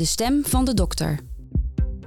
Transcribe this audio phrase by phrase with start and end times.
[0.00, 1.18] De stem van de dokter.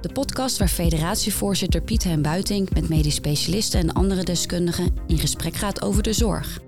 [0.00, 5.54] De podcast waar federatievoorzitter Piet Hen Buiting met medisch specialisten en andere deskundigen in gesprek
[5.54, 6.60] gaat over de zorg.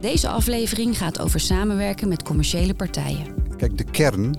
[0.00, 3.34] Deze aflevering gaat over samenwerken met commerciële partijen.
[3.56, 4.34] Kijk, de kern,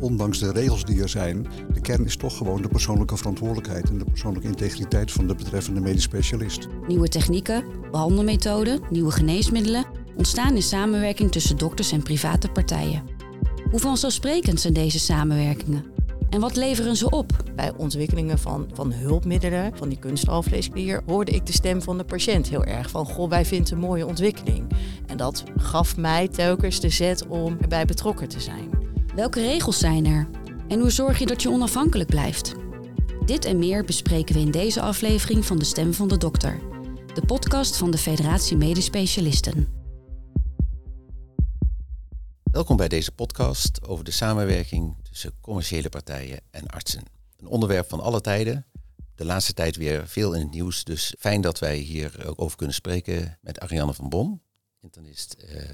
[0.00, 3.98] ondanks de regels die er zijn, de kern is toch gewoon de persoonlijke verantwoordelijkheid en
[3.98, 6.68] de persoonlijke integriteit van de betreffende medisch specialist.
[6.86, 9.86] Nieuwe technieken, behandelmethoden, nieuwe geneesmiddelen
[10.16, 13.15] ontstaan in samenwerking tussen dokters en private partijen.
[13.70, 15.84] Hoe vanzelfsprekend zijn deze samenwerkingen?
[16.30, 17.32] En wat leveren ze op?
[17.54, 22.48] Bij ontwikkelingen van, van hulpmiddelen, van die kunstalvleesklier, hoorde ik de stem van de patiënt
[22.48, 22.90] heel erg.
[22.90, 24.66] Van, goh, wij vinden het een mooie ontwikkeling.
[25.06, 28.70] En dat gaf mij telkens de zet om erbij betrokken te zijn.
[29.14, 30.28] Welke regels zijn er?
[30.68, 32.54] En hoe zorg je dat je onafhankelijk blijft?
[33.24, 36.58] Dit en meer bespreken we in deze aflevering van De Stem van de Dokter.
[37.14, 39.75] De podcast van de Federatie Medisch Specialisten.
[42.56, 47.02] Welkom bij deze podcast over de samenwerking tussen commerciële partijen en artsen.
[47.36, 48.66] Een onderwerp van alle tijden.
[49.14, 50.84] De laatste tijd weer veel in het nieuws.
[50.84, 54.42] Dus fijn dat wij hier ook over kunnen spreken met Ariane van Bon,
[54.80, 55.70] internist, eh,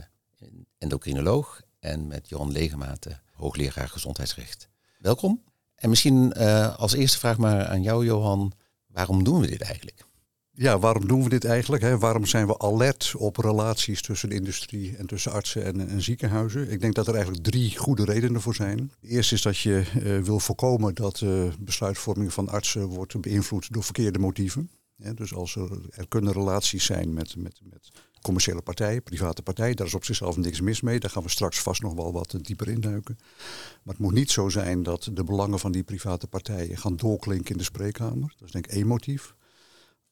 [0.78, 1.62] endocrinoloog.
[1.78, 4.68] En met Johan Legematen, hoogleraar gezondheidsrecht.
[4.98, 5.42] Welkom.
[5.74, 8.52] En misschien uh, als eerste vraag maar aan jou, Johan.
[8.86, 10.06] Waarom doen we dit eigenlijk?
[10.54, 11.82] Ja, waarom doen we dit eigenlijk?
[11.82, 11.98] Hè?
[11.98, 16.70] Waarom zijn we alert op relaties tussen de industrie en tussen artsen en, en ziekenhuizen?
[16.70, 18.92] Ik denk dat er eigenlijk drie goede redenen voor zijn.
[19.00, 23.72] De eerste is dat je uh, wil voorkomen dat uh, besluitvorming van artsen wordt beïnvloed
[23.72, 24.70] door verkeerde motieven.
[25.14, 29.86] Dus als er, er kunnen relaties zijn met, met, met commerciële partijen, private partijen, daar
[29.86, 31.00] is op zichzelf niks mis mee.
[31.00, 33.18] Daar gaan we straks vast nog wel wat dieper induiken.
[33.82, 37.52] Maar het moet niet zo zijn dat de belangen van die private partijen gaan doorklinken
[37.52, 38.34] in de spreekkamer.
[38.38, 39.34] Dat is denk ik één motief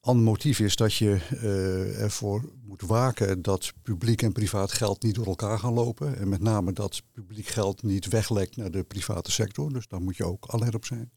[0.01, 5.15] ander motief is dat je uh, ervoor moet waken dat publiek en privaat geld niet
[5.15, 6.17] door elkaar gaan lopen.
[6.17, 9.73] En met name dat publiek geld niet weglekt naar de private sector.
[9.73, 11.11] Dus daar moet je ook alert op zijn.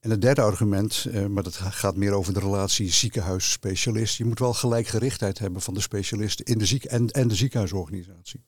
[0.00, 4.16] En het derde argument, uh, maar dat gaat meer over de relatie ziekenhuis-specialist.
[4.16, 8.44] Je moet wel gelijkgerichtheid hebben van de specialisten in de ziek en, en de ziekenhuisorganisatie.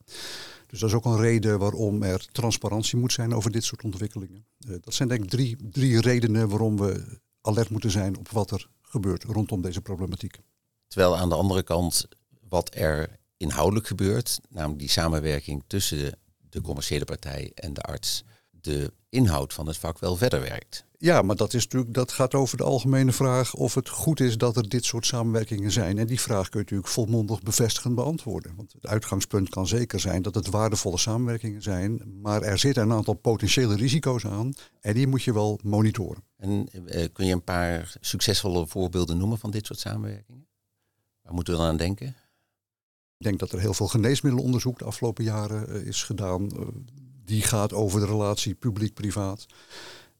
[0.66, 4.47] Dus dat is ook een reden waarom er transparantie moet zijn over dit soort ontwikkelingen.
[4.69, 8.50] Uh, dat zijn denk ik drie, drie redenen waarom we alert moeten zijn op wat
[8.50, 10.38] er gebeurt rondom deze problematiek.
[10.87, 12.09] Terwijl aan de andere kant
[12.49, 16.19] wat er inhoudelijk gebeurt, namelijk die samenwerking tussen de,
[16.49, 18.25] de commerciële partij en de arts,
[18.64, 20.84] de inhoud van het vak wel verder werkt.
[20.98, 24.38] Ja, maar dat, is natuurlijk, dat gaat over de algemene vraag of het goed is
[24.38, 25.98] dat er dit soort samenwerkingen zijn.
[25.98, 28.56] En die vraag kun je natuurlijk volmondig bevestigend beantwoorden.
[28.56, 32.03] Want het uitgangspunt kan zeker zijn dat het waardevolle samenwerkingen zijn.
[32.22, 36.24] Maar er zitten een aantal potentiële risico's aan en die moet je wel monitoren.
[36.36, 40.47] En uh, kun je een paar succesvolle voorbeelden noemen van dit soort samenwerkingen?
[41.22, 42.06] Waar moeten we dan aan denken?
[43.16, 46.42] Ik denk dat er heel veel geneesmiddelenonderzoek de afgelopen jaren uh, is gedaan.
[46.42, 46.66] Uh,
[47.24, 49.46] die gaat over de relatie publiek-privaat.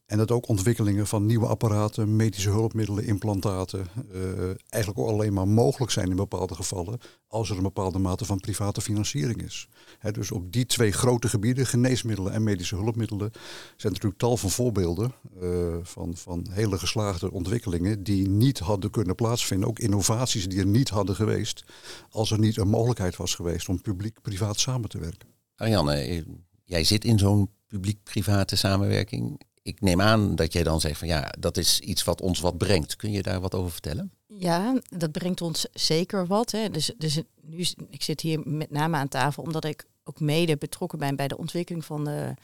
[0.06, 4.20] En dat ook ontwikkelingen van nieuwe apparaten, medische hulpmiddelen, implantaten, uh,
[4.69, 8.41] eigenlijk ook alleen maar mogelijk zijn in bepaalde gevallen als er een bepaalde mate van
[8.41, 9.69] private financiering is.
[10.12, 13.31] Dus op die twee grote gebieden, geneesmiddelen en medische hulpmiddelen,
[13.76, 19.15] zijn natuurlijk tal van voorbeelden uh, van, van hele geslaagde ontwikkelingen die niet hadden kunnen
[19.15, 19.69] plaatsvinden.
[19.69, 21.65] Ook innovaties die er niet hadden geweest
[22.10, 25.28] als er niet een mogelijkheid was geweest om publiek-privaat samen te werken.
[25.56, 26.25] Ariane,
[26.65, 31.33] jij zit in zo'n publiek-private samenwerking ik neem aan dat jij dan zegt van ja,
[31.39, 32.97] dat is iets wat ons wat brengt.
[32.97, 34.13] Kun je daar wat over vertellen?
[34.27, 36.51] Ja, dat brengt ons zeker wat.
[36.51, 36.71] Hè.
[36.71, 40.99] Dus, dus nu, ik zit hier met name aan tafel omdat ik ook mede betrokken
[40.99, 42.35] ben bij de ontwikkeling van de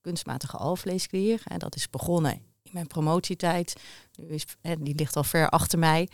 [0.00, 1.42] kunstmatige alvleesklier.
[1.44, 3.72] En dat is begonnen in mijn promotietijd.
[4.78, 6.08] Die ligt al ver achter mij.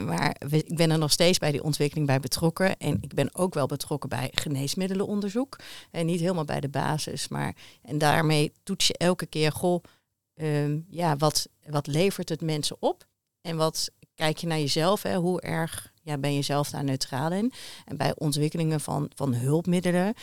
[0.00, 2.76] maar ik ben er nog steeds bij die ontwikkeling bij betrokken.
[2.76, 5.58] En ik ben ook wel betrokken bij geneesmiddelenonderzoek.
[5.90, 7.28] En niet helemaal bij de basis.
[7.28, 9.82] Maar en daarmee toets je elke keer, goh,
[10.34, 13.06] um, ja, wat, wat levert het mensen op?
[13.40, 15.02] En wat kijk je naar jezelf?
[15.02, 15.16] Hè?
[15.16, 17.52] Hoe erg ja, ben je zelf daar neutraal in?
[17.84, 20.14] En bij ontwikkelingen van, van hulpmiddelen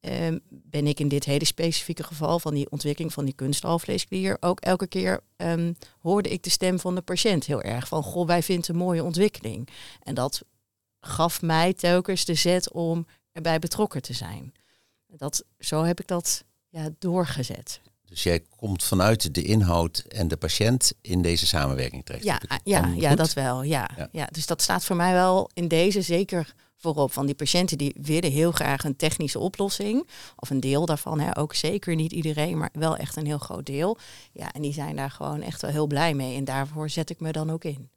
[0.00, 4.60] um, ben ik in dit hele specifieke geval van die ontwikkeling van die kunstalvleesklier ook
[4.60, 8.42] elke keer um, hoorde ik de stem van de patiënt heel erg van goh wij
[8.42, 9.68] vinden het een mooie ontwikkeling
[10.02, 10.42] en dat
[11.00, 14.52] gaf mij telkens de zet om erbij betrokken te zijn.
[15.06, 17.80] Dat, zo heb ik dat ja, doorgezet.
[18.04, 22.24] Dus jij komt vanuit de inhoud en de patiënt in deze samenwerking terecht.
[22.24, 23.62] Ja, ja, ja dat wel.
[23.62, 23.90] Ja.
[23.96, 24.08] ja.
[24.12, 24.26] Ja.
[24.30, 27.12] dus dat staat voor mij wel in deze zeker voorop.
[27.12, 30.08] Van die patiënten die willen heel graag een technische oplossing.
[30.36, 33.66] Of een deel daarvan, hè, ook zeker niet iedereen, maar wel echt een heel groot
[33.66, 33.98] deel.
[34.32, 36.36] Ja, en die zijn daar gewoon echt wel heel blij mee.
[36.36, 37.90] En daarvoor zet ik me dan ook in.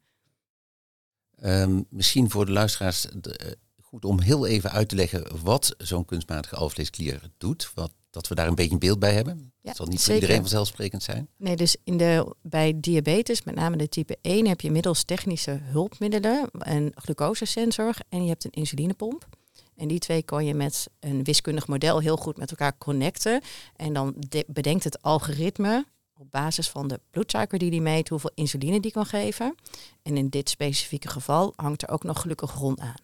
[1.44, 6.06] Um, misschien voor de luisteraars de, goed om heel even uit te leggen wat zo'n
[6.06, 7.72] kunstmatige alvleesklier doet.
[7.76, 9.38] Wat dat we daar een beetje een beeld bij hebben.
[9.38, 11.28] Ja, dat zal niet voor iedereen vanzelfsprekend zijn.
[11.38, 15.60] Nee, dus in de, bij diabetes, met name de type 1, heb je inmiddels technische
[15.62, 19.28] hulpmiddelen, een glucosesensor en je hebt een insulinepomp.
[19.76, 23.42] En die twee kan je met een wiskundig model heel goed met elkaar connecten.
[23.76, 25.86] En dan de- bedenkt het algoritme
[26.20, 29.56] op basis van de bloedsuiker die die meet, hoeveel insuline die kan geven.
[30.04, 32.96] En in dit specifieke geval hangt er ook nog glucagon aan.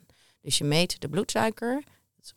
[0.41, 1.83] Dus je meet de bloedsuiker,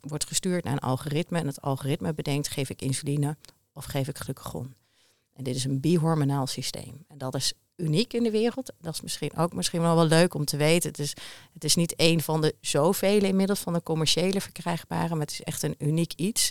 [0.00, 3.36] wordt gestuurd naar een algoritme en het algoritme bedenkt, geef ik insuline
[3.72, 4.74] of geef ik glucagon.
[5.32, 7.04] En dit is een bihormonaal systeem.
[7.08, 8.72] En dat is uniek in de wereld.
[8.80, 10.88] Dat is misschien ook misschien wel wel leuk om te weten.
[10.88, 11.14] Het is,
[11.52, 15.42] het is niet één van de zoveel inmiddels van de commerciële verkrijgbare, maar het is
[15.42, 16.50] echt een uniek iets.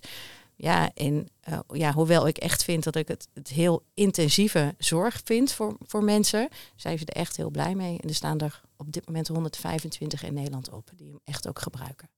[0.55, 5.21] Ja, en eh, ja, hoewel ik echt vind dat ik het, het heel intensieve zorg
[5.23, 7.99] vind voor, voor mensen, zijn ze er echt heel blij mee.
[7.99, 11.59] En er staan er op dit moment 125 in Nederland op, die hem echt ook
[11.59, 12.09] gebruiken.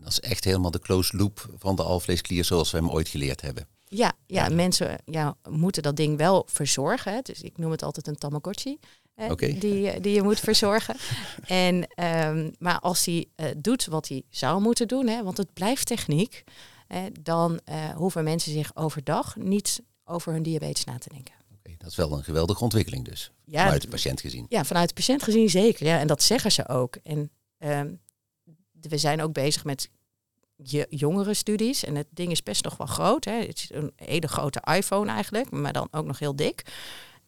[0.00, 3.08] En dat is echt helemaal de closed loop van de alvleesklier zoals we hem ooit
[3.08, 3.66] geleerd hebben.
[3.84, 4.54] Ja, ja, Ja.
[4.54, 7.12] mensen ja, moeten dat ding wel verzorgen.
[7.12, 7.20] Hè.
[7.22, 8.78] Dus ik noem het altijd een tamagotchi.
[9.14, 10.96] hè, die, die je moet verzorgen.
[11.46, 15.52] en, ehm, maar als hij eh, doet wat hij zou moeten doen, hè, want het
[15.52, 16.44] blijft techniek,
[16.86, 21.34] hè, dan eh, hoeven mensen zich overdag niet over hun diabetes na te denken.
[21.58, 24.46] Oké, dat is wel een geweldige ontwikkeling dus, Ja, vanuit de patiënt gezien.
[24.48, 25.86] Ja, vanuit de patiënt gezien zeker.
[25.86, 26.96] Ja, en dat zeggen ze ook.
[27.02, 27.92] En ehm,
[28.80, 29.90] we zijn ook bezig met
[30.62, 31.84] je jongere studies.
[31.84, 33.24] En het ding is best nog wel groot.
[33.24, 33.32] Hè.
[33.32, 36.64] Het is een hele grote iPhone eigenlijk, maar dan ook nog heel dik.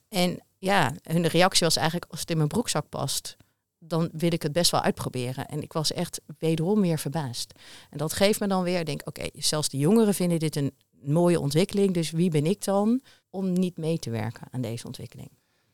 [0.08, 3.36] En ja, hun reactie was eigenlijk, als het in mijn broekzak past,
[3.78, 5.46] dan wil ik het best wel uitproberen.
[5.46, 7.52] En ik was echt wederom weer verbaasd.
[7.90, 11.40] En dat geeft me dan weer, denk, oké, zelfs de jongeren vinden dit een mooie
[11.40, 11.94] ontwikkeling.
[11.94, 13.00] Dus wie ben ik dan
[13.30, 15.30] om niet mee te werken aan deze ontwikkeling?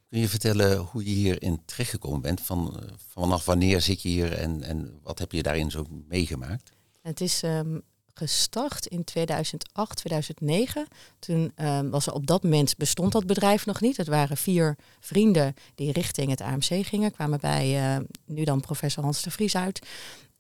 [0.08, 2.40] Kun je vertellen hoe je hierin terechtgekomen bent?
[2.40, 6.72] Van, eh, vanaf wanneer zit je hier en, en wat heb je daarin zo meegemaakt?
[7.02, 7.78] Het is ehm,
[8.14, 10.87] gestart in 2008, 2009.
[11.19, 13.96] Toen ehm, was er op dat moment bestond dat bedrijf nog niet.
[13.96, 17.12] Het waren vier vrienden die richting het AMC gingen.
[17.12, 19.87] Kwamen bij eh, nu dan professor Hans de Vries uit.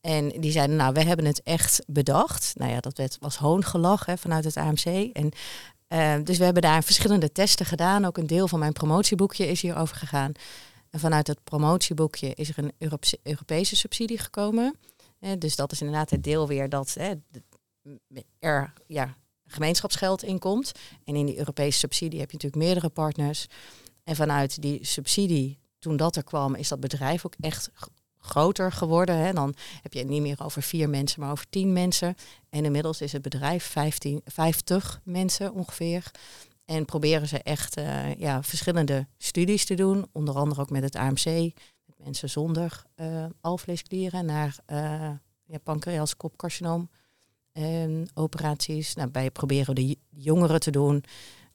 [0.00, 2.52] En die zeiden, nou, we hebben het echt bedacht.
[2.54, 4.84] Nou ja, dat werd, was hoongelach hè, vanuit het AMC.
[5.12, 5.32] En,
[5.88, 8.04] eh, dus we hebben daar verschillende testen gedaan.
[8.04, 10.32] Ook een deel van mijn promotieboekje is hierover gegaan.
[10.90, 12.72] En vanuit het promotieboekje is er een
[13.22, 14.78] Europese, subsidie gekomen.
[15.20, 17.22] Eh, dus dat is inderdaad het deel weer dat de-
[18.38, 20.72] er ja, gemeenschapsgeld in komt.
[21.04, 23.46] En in die Europese subsidie heb je natuurlijk meerdere partners.
[24.04, 27.70] En vanuit die subsidie, toen dat er kwam, is dat bedrijf ook echt
[28.28, 29.16] groter geworden.
[29.16, 29.32] Hè.
[29.32, 32.14] Dan heb je het niet meer over vier mensen, maar over tien mensen.
[32.50, 36.10] En inmiddels is het bedrijf 15, 50 mensen ongeveer.
[36.64, 40.06] En proberen ze echt eh, ja, verschillende studies te doen.
[40.12, 41.24] Onder andere ook met het AMC.
[41.84, 45.10] Met mensen zonder eh alvleesklieren naar eh
[45.44, 46.90] ja, pancreas, kopcarcinoom.
[47.52, 48.94] En operaties.
[48.94, 51.04] Nou, wij proberen de jongeren te doen.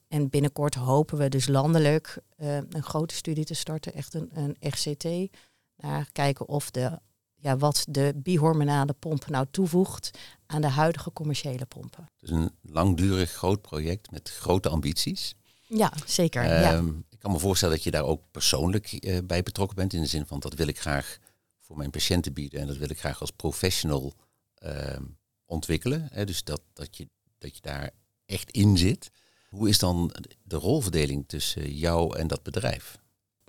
[0.08, 3.94] En binnenkort hopen we dus landelijk een grote studie te starten.
[3.94, 5.36] Echt een, een RCT.
[5.76, 6.98] Naar kijken of de,
[7.34, 10.10] ja, wat de bihormonale pomp nou toevoegt
[10.46, 12.08] aan de huidige commerciële pompen.
[12.20, 15.34] Het is een langdurig groot project met grote ambities.
[15.66, 16.44] Ja, zeker.
[16.44, 16.72] ja.
[16.72, 19.92] Ehm, Ik kan me voorstellen dat je daar ook persoonlijk eh, bij betrokken bent.
[19.92, 21.18] In de zin van dat wil ik graag
[21.58, 22.60] voor mijn patiënten bieden.
[22.60, 24.12] En dat wil ik graag als professional
[24.54, 25.02] ehm,
[25.46, 26.08] ontwikkelen.
[26.12, 27.90] Hè, dus dat, dat, je, dat je daar
[28.26, 29.10] echt in zit.
[29.48, 32.98] Hoe is dan de rolverdeling tussen jou en dat bedrijf?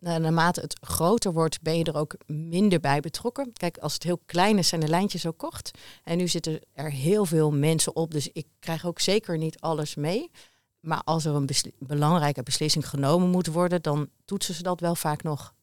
[0.06, 3.54] Nou, naarmate het groter wordt, ben je er ook minder bij betrokken.
[3.54, 5.72] Kijk, als het heel klein is, zijn de lijntjes ook kort.
[6.04, 9.96] En nu zitten er heel veel mensen op, dus ik krijg ook zeker niet alles
[9.96, 10.32] mee.
[10.80, 15.24] Maar als er een belangrijke beslissing genomen moet worden, dan toetsen ze dat wel vaak
[15.24, 15.54] nog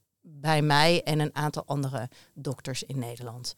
[0.42, 3.54] bij mij en een aantal andere dokters in Nederland.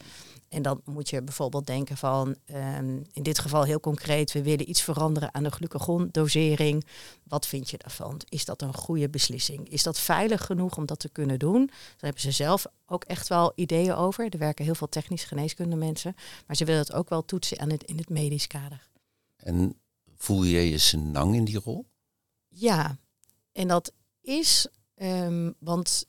[0.48, 4.68] En dan moet je bijvoorbeeld denken van, ehm, in dit geval heel concreet, we willen
[4.68, 6.86] iets veranderen aan de glucagondosering.
[7.22, 8.20] Wat vind je daarvan?
[8.28, 9.68] Is dat een goede beslissing?
[9.68, 11.66] Is dat veilig genoeg om dat te kunnen doen?
[11.66, 14.28] Daar hebben ze zelf ook echt wel ideeën over.
[14.28, 16.14] Er werken heel veel technisch geneeskunde mensen,
[16.46, 18.88] maar ze willen het ook wel toetsen aan het, in het medisch kader.
[19.36, 19.80] En
[20.16, 21.86] voel je je senang in die rol?
[22.48, 22.96] Ja,
[23.52, 26.06] en dat is, ehm, want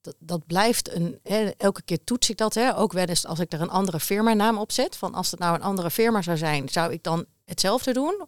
[0.00, 3.38] dat, dat blijft een, hè, elke keer toets ik dat, hè, ook wel eens als
[3.38, 4.96] ik er een andere firma-naam op zet.
[4.96, 8.26] Van als het nou een andere firma zou zijn, zou ik dan hetzelfde doen?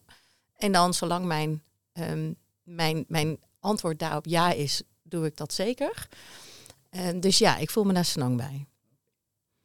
[0.56, 1.62] En dan, zolang mijn,
[1.92, 6.08] ehm, mijn, mijn antwoord daarop ja is, doe ik dat zeker.
[7.14, 8.66] Dus ja, ik voel me daar snang bij.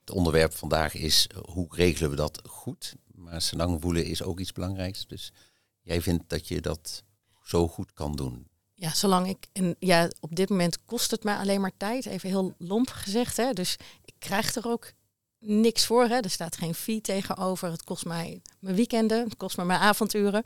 [0.08, 2.96] Het onderwerp vandaag is eh, hoe regelen we dat goed?
[3.06, 5.08] Maar senang voelen is ook iets belangrijks.
[5.08, 5.34] Dus
[5.82, 7.04] jij vindt dat je dat
[7.44, 8.47] zo goed kan doen.
[8.80, 9.48] Ja, zolang ik.
[9.52, 12.06] En ja, op dit moment kost het mij alleen maar tijd.
[12.06, 13.38] Even heel lomp gezegd.
[13.38, 13.54] Hè?
[13.54, 14.92] Dus ik krijg er ook
[15.40, 16.04] niks voor.
[16.04, 16.16] Hè.
[16.16, 17.72] Er staat geen fee tegenover.
[17.72, 20.44] Het kost mij mijn weekenden, het kost me mijn avonturen.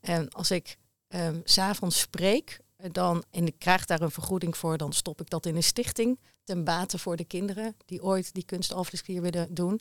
[0.00, 0.76] En als ik
[1.08, 2.60] um, s'avonds spreek
[2.92, 6.18] dan, en ik krijg daar een vergoeding voor, dan stop ik dat in een stichting
[6.44, 9.80] ten bate voor de kinderen die ooit die kunstalvleesklier willen doen.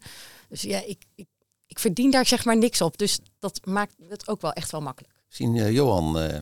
[0.49, 1.27] Dus ja, ik, ik,
[1.65, 2.97] ik, verdien daar zeg maar niks op.
[2.97, 5.13] Dus dat maakt het ook wel echt wel makkelijk.
[5.27, 6.39] Zien uh, Johan, uh,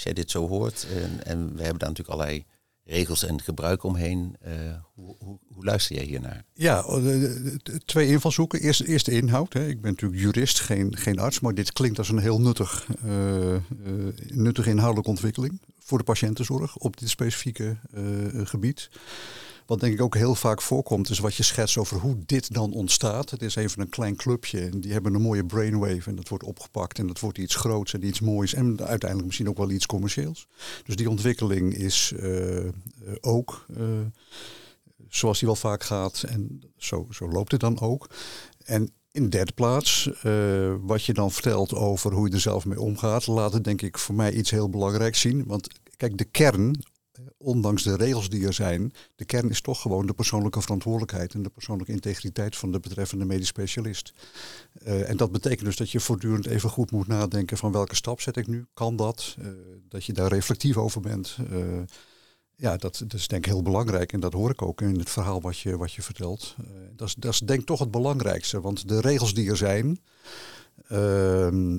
[0.00, 2.44] als jij dit zo hoort, en, en we hebben daar natuurlijk allerlei
[2.84, 4.36] regels en gebruik omheen.
[4.46, 4.52] Uh,
[4.94, 6.44] hoe, hoe, luister jij hiernaar?
[6.54, 6.84] Ja,
[7.84, 8.60] twee invalshoeken.
[8.60, 9.52] Eerst, eerst de inhoud.
[9.52, 9.68] Hè.
[9.68, 13.56] Ik ben natuurlijk jurist, geen, geen arts, maar dit klinkt als een heel nuttig, uh,
[14.28, 17.76] nuttige inhoudelijke ontwikkeling voor de patiëntenzorg op dit specifieke
[18.44, 18.90] gebied.
[19.70, 22.72] Wat denk ik ook heel vaak voorkomt, is wat je schetst over hoe dit dan
[22.72, 23.30] ontstaat.
[23.30, 26.44] Het is even een klein clubje en die hebben een mooie brainwave en dat wordt
[26.44, 29.86] opgepakt en dat wordt iets groots en iets moois en uiteindelijk misschien ook wel iets
[29.86, 30.46] commercieels.
[30.84, 32.68] Dus die ontwikkeling is uh,
[33.20, 33.86] ook uh,
[35.08, 38.10] zoals die wel vaak gaat en zo, zo loopt het dan ook.
[38.64, 40.10] En in de derde plaats,
[40.80, 43.98] wat je dan vertelt over hoe je er zelf mee omgaat, laat het denk ik
[43.98, 45.44] voor mij iets heel belangrijks zien.
[45.46, 46.74] Want kijk, de kern
[47.36, 51.42] ondanks de regels die er zijn, de kern is toch gewoon de persoonlijke verantwoordelijkheid en
[51.42, 54.12] de persoonlijke integriteit van de betreffende medisch specialist.
[54.82, 58.20] Uh, en dat betekent dus dat je voortdurend even goed moet nadenken van welke stap
[58.20, 59.48] zet ik nu, kan dat, uh,
[59.88, 61.36] dat je daar reflectief over bent.
[61.52, 61.82] Uh,
[62.56, 65.10] ja, dat, dat, is denk ik heel belangrijk en dat hoor ik ook in het
[65.10, 66.56] verhaal wat je, wat je vertelt.
[66.96, 70.00] dat, is, dat is denk ik toch het belangrijkste, want de regels die er zijn,
[70.88, 71.78] ehm,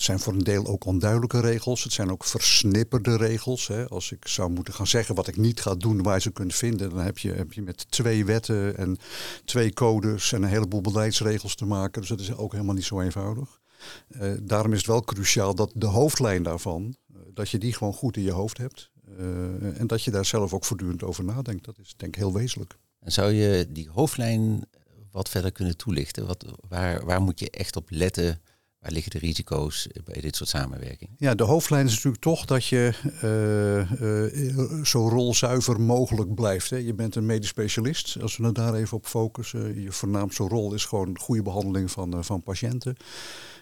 [0.00, 1.82] het zijn voor een deel ook onduidelijke regels.
[1.82, 3.66] Het zijn ook versnipperde regels.
[3.66, 3.88] Hè.
[3.88, 6.54] Als ik zou moeten gaan zeggen wat ik niet ga doen waar je ze kunt
[6.54, 8.98] vinden, dan heb je, heb je met twee wetten en
[9.44, 12.00] twee codes en een heleboel beleidsregels te maken.
[12.00, 13.60] Dus dat is ook helemaal niet zo eenvoudig.
[14.08, 17.94] Uh, daarom is het wel cruciaal dat de hoofdlijn daarvan, uh, dat je die gewoon
[17.94, 18.90] goed in je hoofd hebt.
[19.18, 21.64] Uh, en dat je daar zelf ook voortdurend over nadenkt.
[21.64, 22.76] Dat is denk ik heel wezenlijk.
[23.00, 24.64] En zou je die hoofdlijn
[25.10, 26.26] wat verder kunnen toelichten?
[26.26, 28.40] Wat, waar, waar moet je echt op letten?
[28.80, 31.10] Waar liggen de risico's bij dit soort samenwerking?
[31.16, 32.92] Ja, de hoofdlijn is natuurlijk toch dat je
[33.24, 36.70] uh, uh, zo rolzuiver mogelijk blijft.
[36.70, 36.76] Hè.
[36.76, 39.82] Je bent een medisch specialist, als we daar even op focussen.
[39.82, 42.96] Je voornaamste rol is gewoon goede behandeling van, uh, van patiënten.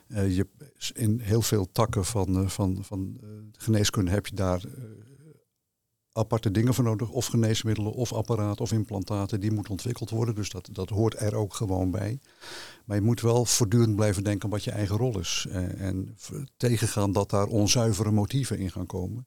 [0.08, 0.46] je,
[0.94, 3.20] in heel veel takken van, van, van
[3.56, 4.62] geneeskunde heb je daar
[6.18, 7.10] aparte dingen voor nodig.
[7.10, 9.40] Of geneesmiddelen, of apparaten, of implantaten.
[9.40, 10.34] Die moeten ontwikkeld worden.
[10.34, 12.18] Dus dat, dat hoort er ook gewoon bij.
[12.84, 15.46] Maar je moet wel voortdurend blijven denken wat je eigen rol is.
[15.50, 16.16] En, en
[16.56, 19.26] tegengaan dat daar onzuivere motieven in gaan komen.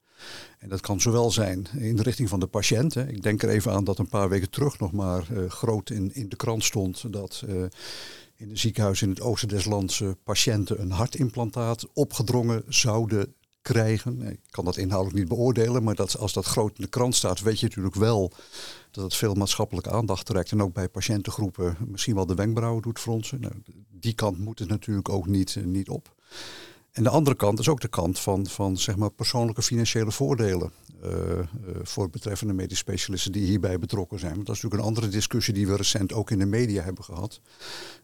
[0.59, 2.93] En dat kan zowel zijn in de richting van de patiënt.
[2.93, 3.07] Hè.
[3.07, 6.13] Ik denk er even aan dat een paar weken terug nog maar uh, groot in,
[6.13, 7.63] in de krant stond dat uh,
[8.35, 14.21] in een ziekenhuis in het oosten des lands patiënten een hartimplantaat opgedrongen zouden krijgen.
[14.21, 17.41] Ik kan dat inhoudelijk niet beoordelen, maar dat, als dat groot in de krant staat,
[17.41, 18.31] weet je natuurlijk wel
[18.91, 20.51] dat het veel maatschappelijke aandacht trekt.
[20.51, 23.39] En ook bij patiëntengroepen misschien wel de wenkbrauwen doet fronsen.
[23.39, 23.53] Nou,
[23.89, 26.15] die kant moet het natuurlijk ook niet, niet op.
[26.91, 30.71] En de andere kant is ook de kant van, van zeg maar persoonlijke financiële voordelen
[31.03, 31.43] uh, uh,
[31.83, 34.33] voor betreffende medisch specialisten die hierbij betrokken zijn.
[34.33, 37.03] Want dat is natuurlijk een andere discussie die we recent ook in de media hebben
[37.03, 37.41] gehad.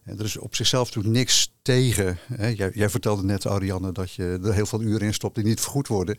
[0.02, 2.18] En er is op zichzelf natuurlijk niks tegen.
[2.34, 2.46] Hè.
[2.46, 5.60] Jij, jij, vertelde net, Ariane, dat je er heel veel uren in stopt die niet
[5.60, 6.16] vergoed worden.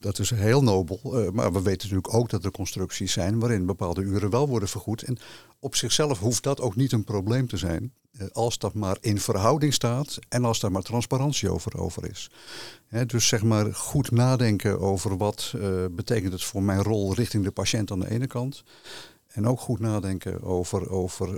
[0.00, 1.00] Dat is heel nobel.
[1.04, 4.68] Uh, maar we weten natuurlijk ook dat er constructies zijn waarin bepaalde uren wel worden
[4.68, 5.02] vergoed.
[5.02, 5.18] En
[5.58, 7.92] op zichzelf hoeft dat ook niet een probleem te zijn.
[8.12, 12.30] Eh, als dat maar in verhouding staat en als daar maar transparantie over, over is.
[13.06, 17.50] dus zeg maar goed nadenken over wat uh, betekent het voor mijn rol richting de
[17.50, 18.62] patiënt aan de ene kant.
[19.26, 21.28] En ook goed nadenken over, over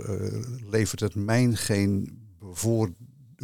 [0.69, 2.89] levert het mijn geen bevoor,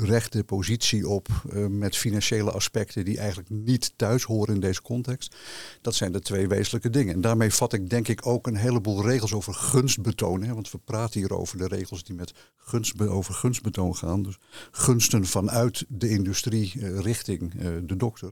[0.06, 5.36] rechte positie op uh, met financiële aspecten die eigenlijk niet thuis horen in deze context.
[5.82, 7.14] Dat zijn de twee wezenlijke dingen.
[7.14, 10.44] En daarmee vat ik denk ik ook een heleboel regels over gunstbetoon.
[10.44, 14.24] Hè, want we praten hier over de regels die met gunst, over gunstbetoon gaan.
[14.24, 14.38] Dus
[14.72, 18.32] gunsten vanuit de industrie uh, richting uh, de dokter.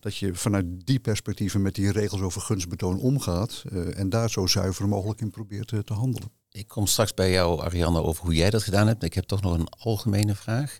[0.00, 3.64] Dat je vanuit die perspectieven met die regels over gunstbetoon omgaat
[3.94, 6.30] en daar zo zuiver mogelijk in probeert te handelen.
[6.52, 9.02] Ik kom straks bij jou, Ariane, over hoe jij dat gedaan hebt.
[9.02, 10.78] Ik heb toch nog een algemene vraag.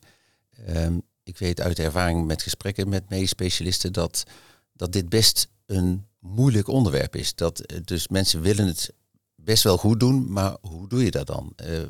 [0.69, 4.25] Um, ik weet uit ervaring met gesprekken met medisch specialisten dat,
[4.73, 7.35] dat dit best een moeilijk onderwerp is.
[7.35, 8.93] Dat dus mensen willen het
[9.35, 11.53] best wel goed doen, maar hoe doe je dat dan?
[11.65, 11.83] Uh,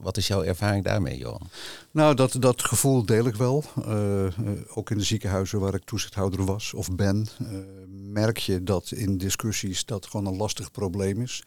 [0.00, 1.48] wat, is jouw ervaring daarmee, Johan?
[1.90, 3.64] Nou, dat, dat gevoel deel ik wel.
[3.78, 4.26] Uh,
[4.74, 7.26] ook in de ziekenhuizen waar ik toezichthouder was of ben,
[8.16, 11.42] merk je dat in discussies dat gewoon een lastig probleem is.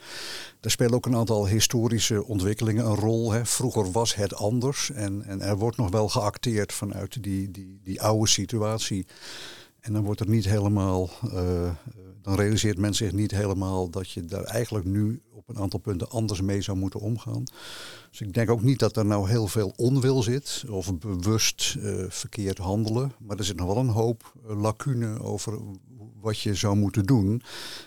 [0.61, 3.31] Er spelen ook een aantal historische ontwikkelingen een rol.
[3.31, 3.45] Hè.
[3.45, 8.01] Vroeger was het anders en, en er wordt nog wel geacteerd vanuit die, die, die
[8.01, 9.05] oude situatie.
[9.79, 11.71] En dan wordt er niet helemaal, uh,
[12.21, 16.09] dan realiseert men zich niet helemaal dat je daar eigenlijk nu op een aantal punten
[16.09, 17.43] anders mee zou moeten omgaan.
[18.09, 22.05] Dus ik denk ook niet dat er nou heel veel onwil zit of bewust uh,
[22.09, 23.11] verkeerd handelen.
[23.19, 25.59] Maar er zit nog wel een hoop lacune over
[26.21, 27.41] wat je zou moeten doen.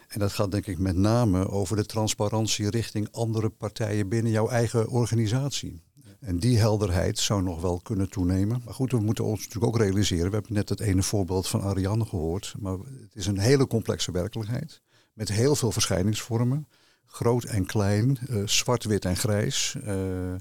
[0.09, 4.49] En dat gaat denk ik met name over de transparantie richting andere partijen binnen jouw
[4.49, 5.83] eigen organisatie.
[6.23, 8.63] En die helderheid zou nog wel kunnen toenemen.
[8.65, 10.29] Maar goed, we moeten ons natuurlijk ook realiseren.
[10.29, 12.55] We hebben net het ene voorbeeld van Ariane gehoord.
[12.59, 14.83] Maar het is een hele complexe werkelijkheid.
[15.13, 16.69] Met heel veel verschijningsvormen.
[17.07, 19.77] Groot en klein, uh, zwart, wit en grijs.
[19.85, 20.33] Uh,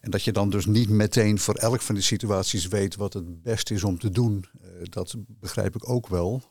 [0.00, 3.42] en dat je dan dus niet meteen voor elk van die situaties weet wat het
[3.42, 4.44] beste is om te doen.
[4.54, 6.42] Uh, dat begrijp ik ook wel.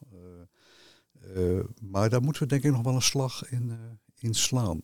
[1.81, 3.77] Maar daar moeten we denk ik nog wel een slag in,
[4.19, 4.81] in slaan.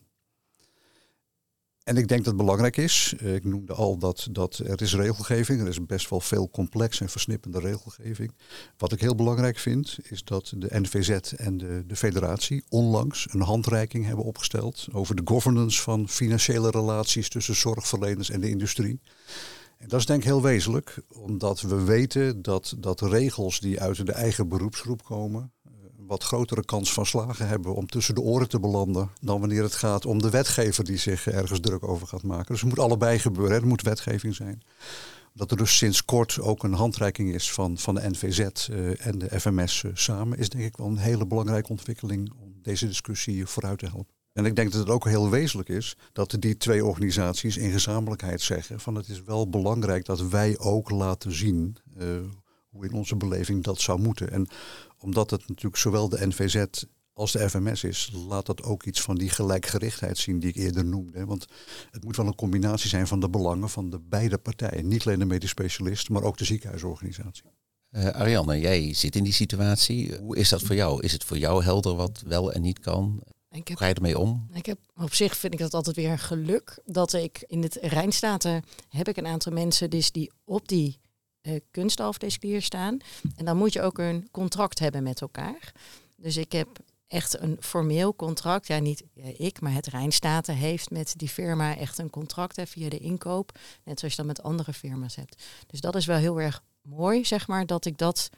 [1.86, 4.96] En ik denk dat het belangrijk is, eh, ik noemde al dat, dat er is
[4.96, 8.32] regelgeving, er is best wel veel complex en versnippende regelgeving.
[8.78, 13.42] Wat ik heel belangrijk vind, is dat de NVZ en de, de federatie onlangs een
[13.42, 19.00] handreiking hebben opgesteld over de governance van financiële relaties tussen zorgverleners en de industrie.
[19.78, 24.06] En dat is denk ik heel wezenlijk, omdat we weten dat, dat regels die uit
[24.06, 25.54] de eigen beroepsgroep komen,
[26.08, 29.76] wat grotere kans van slagen hebben om tussen de oren te belanden dan wanneer het
[29.76, 32.48] gaat om de wetgever die zich ergens druk over gaat maken.
[32.48, 34.62] Dus het moet allebei gebeuren, er moet wetgeving zijn.
[35.34, 39.20] Dat er dus sinds kort ook een handreiking is van, van de NVZ uh, en
[39.20, 43.46] de FMS uh, samen, is denk ik wel een hele belangrijke ontwikkeling om deze discussie
[43.46, 44.14] vooruit te helpen.
[44.34, 48.42] En ik denk dat het ook heel wezenlijk is dat die twee organisaties in gezamenlijkheid
[48.42, 52.06] zeggen van het is wel belangrijk dat wij ook laten zien uh,
[52.76, 54.32] hoe in onze beleving dat zou moeten.
[54.32, 54.48] En
[55.00, 56.66] omdat het natuurlijk zowel de NVZ
[57.14, 60.86] als de FMS is, laat dat ook iets van die gelijkgerichtheid zien die ik eerder
[60.86, 61.26] noemde.
[61.26, 61.46] Want
[61.92, 64.88] het moet wel een combinatie zijn van de belangen van de beide partijen.
[64.88, 67.44] Niet alleen de medisch specialist, maar ook de ziekenhuisorganisatie.
[67.92, 70.18] Uh, Ariane, jij zit in die situatie.
[70.18, 71.04] Hoe is dat voor jou?
[71.04, 73.22] Is het voor jou helder wat wel en niet kan?
[73.50, 74.48] Ik heb, Hoe ga je ermee om?
[74.54, 77.78] Ik heb, op zich vind ik dat altijd weer een geluk dat ik in het
[77.82, 81.00] Rijnstaten heb ik een aantal mensen dus die op die
[81.48, 82.98] uh, staan.
[83.36, 85.72] En dan moet je ook een contract hebben met elkaar.
[86.16, 86.68] Dus ik heb
[87.08, 88.68] echt een formeel contract.
[88.68, 89.04] Ja, niet
[89.38, 93.58] ik, maar het Rijnstaten heeft met die firma echt een contract hè, via de inkoop.
[93.84, 95.44] Net zoals je dat met andere firma's hebt.
[95.68, 98.30] Dus dat is wel heel erg mooi, zeg maar, dat ik dat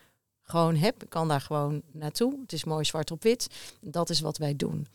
[0.42, 1.04] gewoon heb.
[1.04, 2.40] Ik kan daar gewoon naartoe.
[2.42, 3.48] Het is mooi zwart op wit.
[3.82, 4.88] Dat is wat wij doen.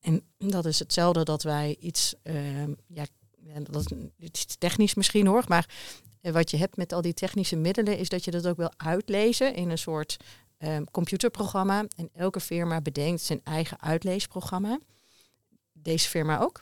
[0.00, 3.04] En dat is hetzelfde dat wij iets, uh, ja,
[3.70, 5.68] dat is technisch misschien hoor, maar
[6.20, 8.72] en wat je hebt met al die technische middelen is dat je dat ook wil
[8.76, 10.16] uitlezen in een soort
[10.58, 11.84] um, computerprogramma.
[11.96, 14.78] En elke firma bedenkt zijn eigen uitleesprogramma.
[15.72, 16.60] Deze firma ook.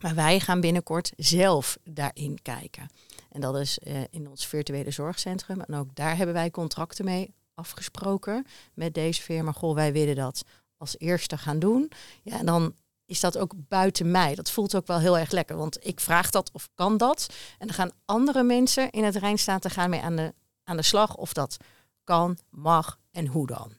[0.00, 2.88] Maar wij gaan binnenkort zelf daarin kijken.
[3.30, 5.60] En dat is uh, in ons virtuele zorgcentrum.
[5.60, 9.52] En ook daar hebben wij contracten mee afgesproken met deze firma.
[9.52, 10.42] Goh, wij willen dat
[10.76, 11.90] als eerste gaan doen.
[12.22, 12.74] Ja, en dan
[13.06, 14.34] is dat ook buiten mij.
[14.34, 17.26] Dat voelt ook wel heel erg lekker, want ik vraag dat of kan dat.
[17.58, 21.16] En dan gaan andere mensen in het Rijnstaten gaan mee aan de, aan de slag
[21.16, 21.56] of dat
[22.04, 23.72] kan, mag en hoe dan.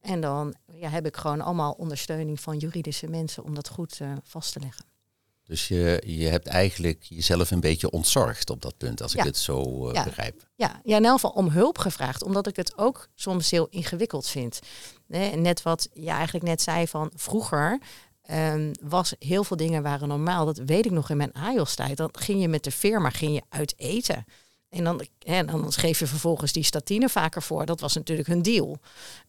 [0.00, 4.12] En dan ja, heb ik gewoon allemaal ondersteuning van juridische mensen om dat goed uh,
[4.22, 4.84] vast te leggen.
[5.46, 9.36] Dus je, je hebt eigenlijk jezelf een beetje ontzorgd op dat punt, als ik het
[9.36, 10.04] zo uh, ja.
[10.04, 10.48] begrijp.
[10.54, 14.26] Ja, ja, in elk geval om hulp gevraagd, omdat ik het ook soms heel ingewikkeld
[14.26, 14.58] vind.
[15.34, 17.78] net wat je eigenlijk net zei van vroeger
[18.30, 20.44] Um, was heel veel dingen waren normaal.
[20.44, 21.96] Dat weet ik nog in mijn AJOS-tijd.
[21.96, 24.24] Dan ging je met de firma ging je uit eten.
[24.68, 27.66] En dan, hè, dan geef je vervolgens die statine vaker voor.
[27.66, 28.78] Dat was natuurlijk hun deal.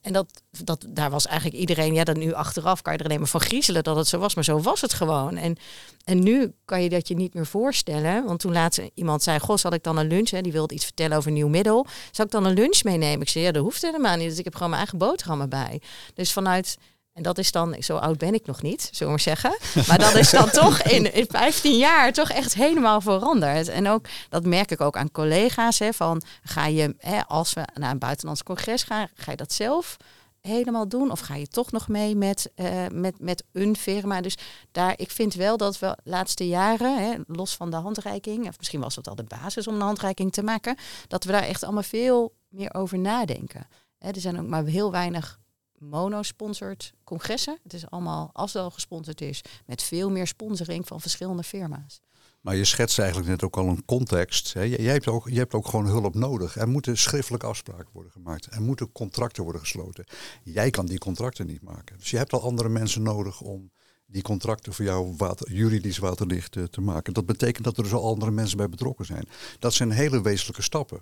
[0.02, 3.20] En dat, dat, daar was eigenlijk iedereen, ja, dan nu achteraf kan je er alleen
[3.20, 4.36] maar van griezelen dat het zo was.
[4.36, 5.38] Maar zo was het gewoon.
[5.38, 5.56] En,
[6.04, 8.26] en nu kan je dat je niet meer voorstellen.
[8.26, 10.86] Want toen laatst iemand zei, goh, zal ik dan een lunch, hè, die wilde iets
[10.86, 11.86] vertellen over een nieuw middel.
[12.12, 13.22] Zal ik dan een lunch meenemen?
[13.22, 14.30] Ik zei, ja, dat hoeft helemaal niet.
[14.30, 15.82] Dus ik heb gewoon mijn eigen boterhammen bij.
[16.14, 16.78] Dus vanuit
[17.18, 19.58] en dat is dan, zo oud ben ik nog niet, zullen we zeggen.
[19.88, 23.68] Maar dat is dan toch in, in 15 jaar toch echt helemaal veranderd.
[23.68, 25.80] En ook, dat merk ik ook aan collega's.
[25.80, 29.54] Hè, van ga je, hè, als we naar een buitenlands congres gaan, ga je dat
[29.54, 29.98] zelf
[30.42, 31.12] helemaal doen?
[31.12, 34.22] Of ga je toch nog mee met, uh, met, met een firma?
[34.22, 34.38] Dus
[34.72, 38.82] daar, ik vind wel dat we laatste jaren, hè, los van de handreiking, of misschien
[38.82, 40.76] was het al de basis om een handreiking te maken,
[41.08, 43.68] dat we daar echt allemaal veel meer over nadenken.
[43.98, 45.40] Hè, er zijn ook maar heel weinig
[45.78, 47.60] mono-sponsored congressen.
[47.64, 52.02] Het is allemaal, als het al gesponsord is, met veel meer sponsoring van verschillende firma's.
[52.42, 54.54] Maar je schetst eigenlijk net ook al een context.
[54.54, 54.62] Hè.
[54.62, 56.58] Jij, hebt ook, je hebt ook gewoon hulp nodig.
[56.58, 58.48] Er moeten schriftelijke afspraken worden gemaakt.
[58.52, 60.06] Er moeten contracten worden gesloten.
[60.44, 61.98] Jij kan die contracten niet maken.
[61.98, 63.72] Dus je hebt al andere mensen nodig om
[64.06, 67.14] die contracten voor jou juridisch waterdicht te maken.
[67.14, 69.28] Dat betekent dat er dus al andere mensen bij betrokken zijn.
[69.60, 71.02] Dat zijn hele wezenlijke stappen.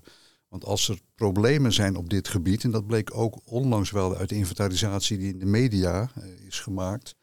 [0.55, 4.29] Want als er problemen zijn op dit gebied, en dat bleek ook onlangs wel uit
[4.29, 7.15] de inventarisatie die in de media eh, is gemaakt,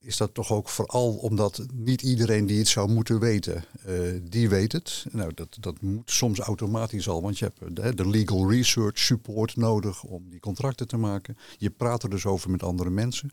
[0.00, 4.48] is dat toch ook vooral omdat niet iedereen die het zou moeten weten, uh, die
[4.48, 5.06] weet het.
[5.10, 9.56] Nou, dat, dat moet soms automatisch al, want je hebt de, de, legal research support
[9.56, 11.36] nodig om die contracten te maken.
[11.58, 13.30] Je praat er dus over met andere mensen.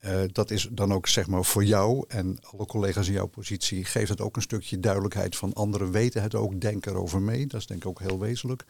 [0.00, 3.84] Uh, dat is dan ook zeg maar voor jou en alle collega's in jouw positie
[3.84, 7.46] geeft het ook een stukje duidelijkheid van anderen weten het ook, denken erover mee.
[7.46, 8.64] Dat is denk ik ook heel wezenlijk.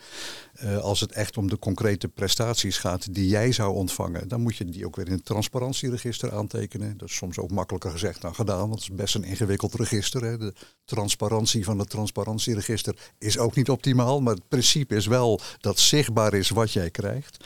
[0.64, 4.56] Uh, als het echt om de concrete prestaties gaat die jij zou ontvangen, dan moet
[4.56, 6.96] je die ook weer in het transparantieregister aantekenen.
[6.96, 10.24] Dat is soms ook makkelijker gezegd dan gedaan, want het is best een ingewikkeld register.
[10.24, 10.38] Hè.
[10.38, 15.78] De transparantie van het transparantieregister is ook niet optimaal, maar het principe is wel dat
[15.78, 17.44] zichtbaar is wat jij krijgt.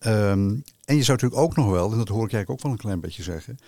[0.00, 2.72] Um, en je zou natuurlijk ook nog wel, en dat hoor ik eigenlijk ook wel
[2.72, 3.58] een klein beetje zeggen,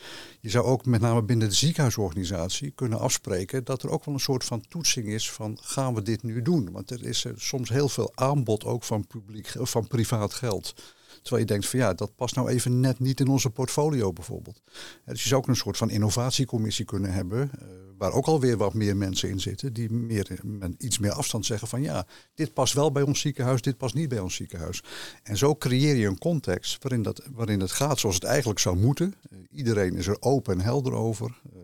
[0.41, 4.21] je zou ook met name binnen de ziekenhuisorganisatie kunnen afspreken dat er ook wel een
[4.21, 6.73] soort van toetsing is van gaan we dit nu doen?
[6.73, 10.75] Want er is soms heel veel aanbod ook van, publiek, van privaat geld.
[11.23, 14.63] Terwijl je denkt van ja, dat past nou even net niet in onze portfolio bijvoorbeeld.
[15.05, 17.67] Dus je zou ook een soort van innovatiecommissie kunnen hebben, eh,
[17.99, 20.41] waar ook alweer wat meer mensen in zitten, die meer,
[20.79, 24.09] iets meer afstand zeggen van ja, dit past wel bij ons ziekenhuis, dit past niet
[24.09, 24.83] bij ons ziekenhuis.
[25.23, 28.77] En zo creëer je een context waarin, dat, waarin het gaat zoals het eigenlijk zou
[28.77, 29.15] moeten.
[29.31, 31.41] Uh, iedereen is er open en helder over.
[31.57, 31.63] Uh,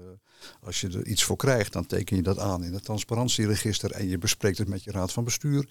[0.60, 4.08] als je er iets voor krijgt, dan teken je dat aan in het transparantieregister en
[4.08, 5.68] je bespreekt het met je raad van bestuur.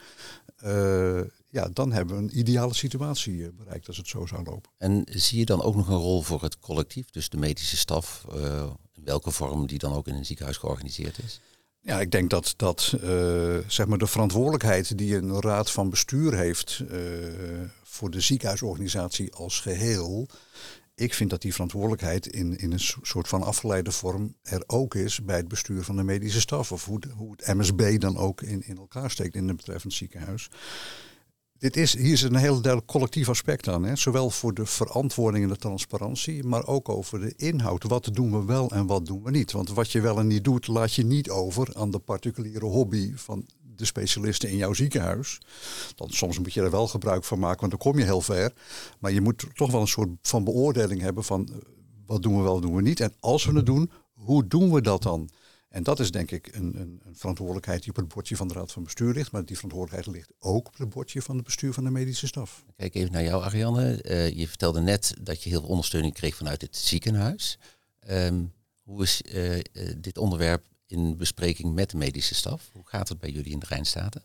[1.54, 4.72] Ja, dan hebben we een ideale situatie bereikt als het zo zou lopen.
[4.78, 8.26] En zie je dan ook nog een rol voor het collectief, dus de medische staf,
[8.36, 11.42] uh, in welke vorm die dan ook in een ziekenhuis georganiseerd is?
[11.80, 16.38] Ja, ik denk dat, dat uh, zeg maar de verantwoordelijkheid die een raad van bestuur
[16.38, 16.98] heeft uh,
[17.84, 20.28] voor de ziekenhuisorganisatie als geheel.
[20.96, 25.24] Ik vind dat die verantwoordelijkheid in, in een soort van afgeleide vorm er ook is
[25.24, 26.72] bij het bestuur van de medische staf.
[26.72, 30.50] Of hoe, hoe het MSB dan ook in, in elkaar steekt in het betreffend ziekenhuis.
[31.64, 33.84] Dit is, hier is een heel duidelijk collectief aspect aan.
[33.84, 33.96] Hè?
[33.96, 37.84] Zowel voor de verantwoording en de transparantie, maar ook over de inhoud.
[37.84, 39.52] Wat doen we wel en wat doen we niet?
[39.52, 43.12] Want wat je wel en niet doet, laat je niet over aan de particuliere hobby
[43.16, 43.46] van
[43.76, 45.42] de specialisten in jouw ziekenhuis.
[45.96, 48.54] Dan soms moet je er wel gebruik van maken, want dan kom je heel ver.
[49.00, 51.50] Maar je moet toch wel een soort van beoordeling hebben van
[52.06, 53.00] wat doen we wel, doen we niet.
[53.00, 55.30] En als we het doen, hoe doen we dat dan?
[55.74, 58.54] En dat is denk ik een, een, een, verantwoordelijkheid die op het bordje van de
[58.54, 59.32] Raad van Bestuur ligt.
[59.32, 62.66] Maar die verantwoordelijkheid ligt ook op het bordje van het bestuur van de medische staf.
[62.76, 64.04] Kijk even naar jou, Ariane.
[64.04, 67.60] Uh, je vertelde net dat je heel veel ondersteuning kreeg vanuit het ziekenhuis.
[68.10, 69.60] Um, hoe is uh,
[69.98, 72.70] dit onderwerp in bespreking met de medische staf?
[72.74, 74.24] Hoe gaat het bij jullie in de Rijnstaten?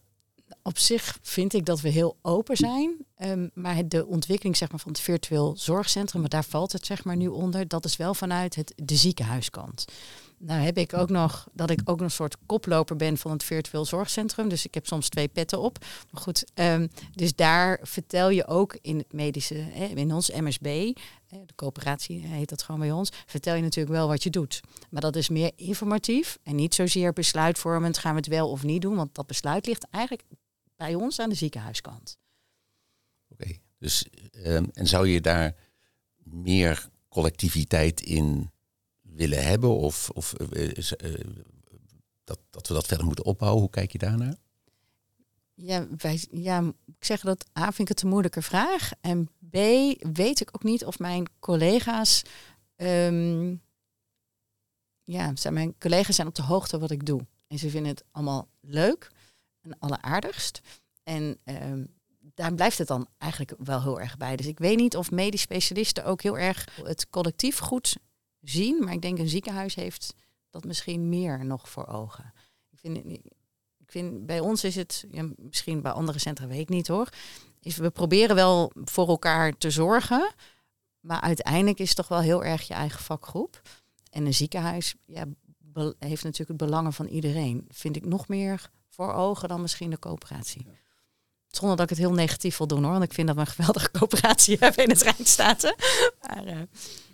[0.69, 2.97] Op zich vind ik dat we heel open zijn.
[3.19, 7.05] Um, maar de ontwikkeling zeg maar, van het virtueel zorgcentrum, maar daar valt het zeg
[7.05, 9.85] maar, nu onder, dat is wel vanuit het, de ziekenhuiskant.
[10.39, 13.85] Nou heb ik ook nog dat ik ook een soort koploper ben van het virtueel
[13.85, 14.49] zorgcentrum.
[14.49, 15.79] Dus ik heb soms twee petten op.
[16.11, 19.59] Maar goed, um, dus daar vertel je ook in het medische,
[19.95, 20.93] in ons MSB,
[21.29, 24.61] de coöperatie heet dat gewoon bij ons, vertel je natuurlijk wel wat je doet.
[24.91, 28.83] Maar dat is meer informatief en niet zozeer besluitvormend gaan we het wel of niet
[28.83, 28.97] doen.
[28.97, 30.23] Want dat besluit ligt eigenlijk
[30.79, 32.19] bij ons aan de ziekenhuiskant.
[33.29, 35.55] Oké, okay, dus um, en zou je daar
[36.23, 38.51] meer collectiviteit in
[39.01, 39.77] willen hebben?
[39.77, 40.75] Of, of uh,
[42.25, 43.61] dat, dat we dat verder moeten opbouwen?
[43.61, 44.37] Hoe kijk je daarnaar?
[45.55, 48.91] Ja, wij, ja, ik zeg dat A vind ik het een moeilijke vraag.
[49.01, 49.57] En B
[49.99, 52.23] weet ik ook niet of mijn collega's.
[52.77, 53.63] Um,
[55.03, 57.27] ja, zijn mijn collega's zijn op de hoogte wat ik doe.
[57.47, 59.11] En ze vinden het allemaal leuk
[59.61, 60.61] en alleraardigst.
[61.03, 61.97] En um,
[62.35, 64.37] daar blijft het dan eigenlijk wel heel erg bij.
[64.37, 67.97] Dus ik weet niet of medisch specialisten ook heel erg het collectief goed
[68.41, 68.85] zien.
[68.85, 70.15] Maar ik denk een ziekenhuis heeft
[70.51, 72.33] dat misschien meer nog voor ogen.
[72.71, 73.07] Ik vind,
[73.79, 77.09] ik vind bij ons is het, ja, misschien bij andere centra weet ik niet hoor.
[77.61, 80.35] Is we proberen wel voor elkaar te zorgen.
[81.01, 83.63] Maar uiteindelijk is het toch wel heel erg je eigen vakgroep.
[84.11, 85.25] En een ziekenhuis ja,
[85.99, 87.65] heeft natuurlijk het belangen van iedereen.
[87.69, 90.67] Vind ik nog meer voor ogen dan misschien de coöperatie.
[91.49, 92.93] Zonder dat ik het heel negatief wil doen hoor.
[92.93, 95.75] Want ik vind dat we een geweldige coöperatie hebben in het Rijnstaten.
[96.21, 96.59] Maar, uh...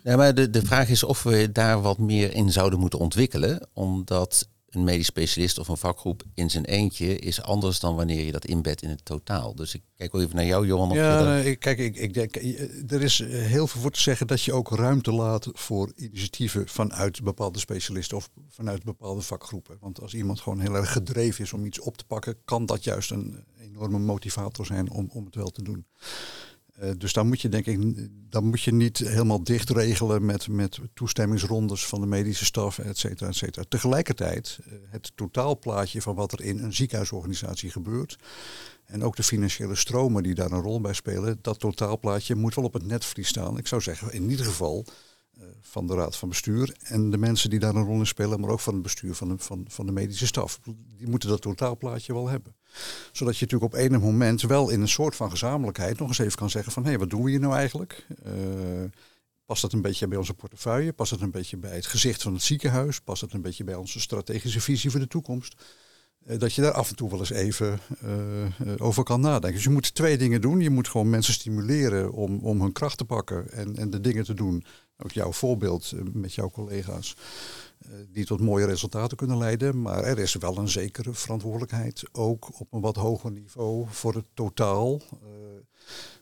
[0.03, 3.69] ja, maar de, de vraag is of we daar wat meer in zouden moeten ontwikkelen.
[3.73, 8.31] Omdat een medisch specialist of een vakgroep in zijn eentje is anders dan wanneer je
[8.31, 9.55] dat inbedt in het totaal.
[9.55, 10.89] Dus ik kijk wel even naar jou, Johan.
[10.89, 14.41] Ja, nee, kijk, ik, ik denk, eh, er is heel veel voor te zeggen dat
[14.41, 19.77] je ook ruimte laat voor initiatieven vanuit bepaalde specialisten of vanuit bepaalde vakgroepen.
[19.79, 22.83] Want als iemand gewoon heel erg gedreven is om iets op te pakken, kan dat
[22.83, 25.85] juist een enorme motivator zijn om, om het wel te doen.
[26.83, 30.47] Uh, dus dan moet je denk ik, dan moet je niet helemaal dicht regelen met,
[30.47, 33.65] met toestemmingsrondes van de medische staf, et cetera, et cetera.
[33.69, 38.17] Tegelijkertijd, uh, het totaalplaatje van wat er in een ziekenhuisorganisatie gebeurt,
[38.85, 42.65] en ook de financiële stromen die daar een rol bij spelen, dat totaalplaatje moet wel
[42.65, 43.57] op het netvlies staan.
[43.57, 44.85] Ik zou zeggen, in ieder geval
[45.61, 48.49] van de raad van bestuur en de mensen die daar een rol in spelen, maar
[48.49, 50.59] ook van het bestuur van de, van, van de medische staf.
[50.97, 52.55] Die moeten dat totaalplaatje wel hebben.
[53.11, 56.37] Zodat je natuurlijk op enig moment wel in een soort van gezamenlijkheid nog eens even
[56.37, 58.07] kan zeggen van hé, hey, wat doen we hier nou eigenlijk?
[58.25, 58.31] Uh,
[59.45, 60.93] Past dat een beetje bij onze portefeuille?
[60.93, 62.99] Past het een beetje bij het gezicht van het ziekenhuis?
[62.99, 65.63] Past het een beetje bij onze strategische visie voor de toekomst?
[66.27, 67.79] Uh, dat je daar af en toe wel eens even
[68.77, 69.53] over kan nadenken.
[69.53, 70.59] Dus je moet twee dingen doen.
[70.59, 74.23] Je moet gewoon mensen stimuleren om, om hun kracht te pakken en, en de dingen
[74.23, 74.65] te doen.
[74.97, 77.17] Ook jouw voorbeeld met jouw collega's.
[78.11, 79.81] Die tot mooie resultaten kunnen leiden.
[79.81, 82.03] Maar er is wel een zekere verantwoordelijkheid.
[82.11, 85.01] Ook op een wat hoger niveau voor het totaal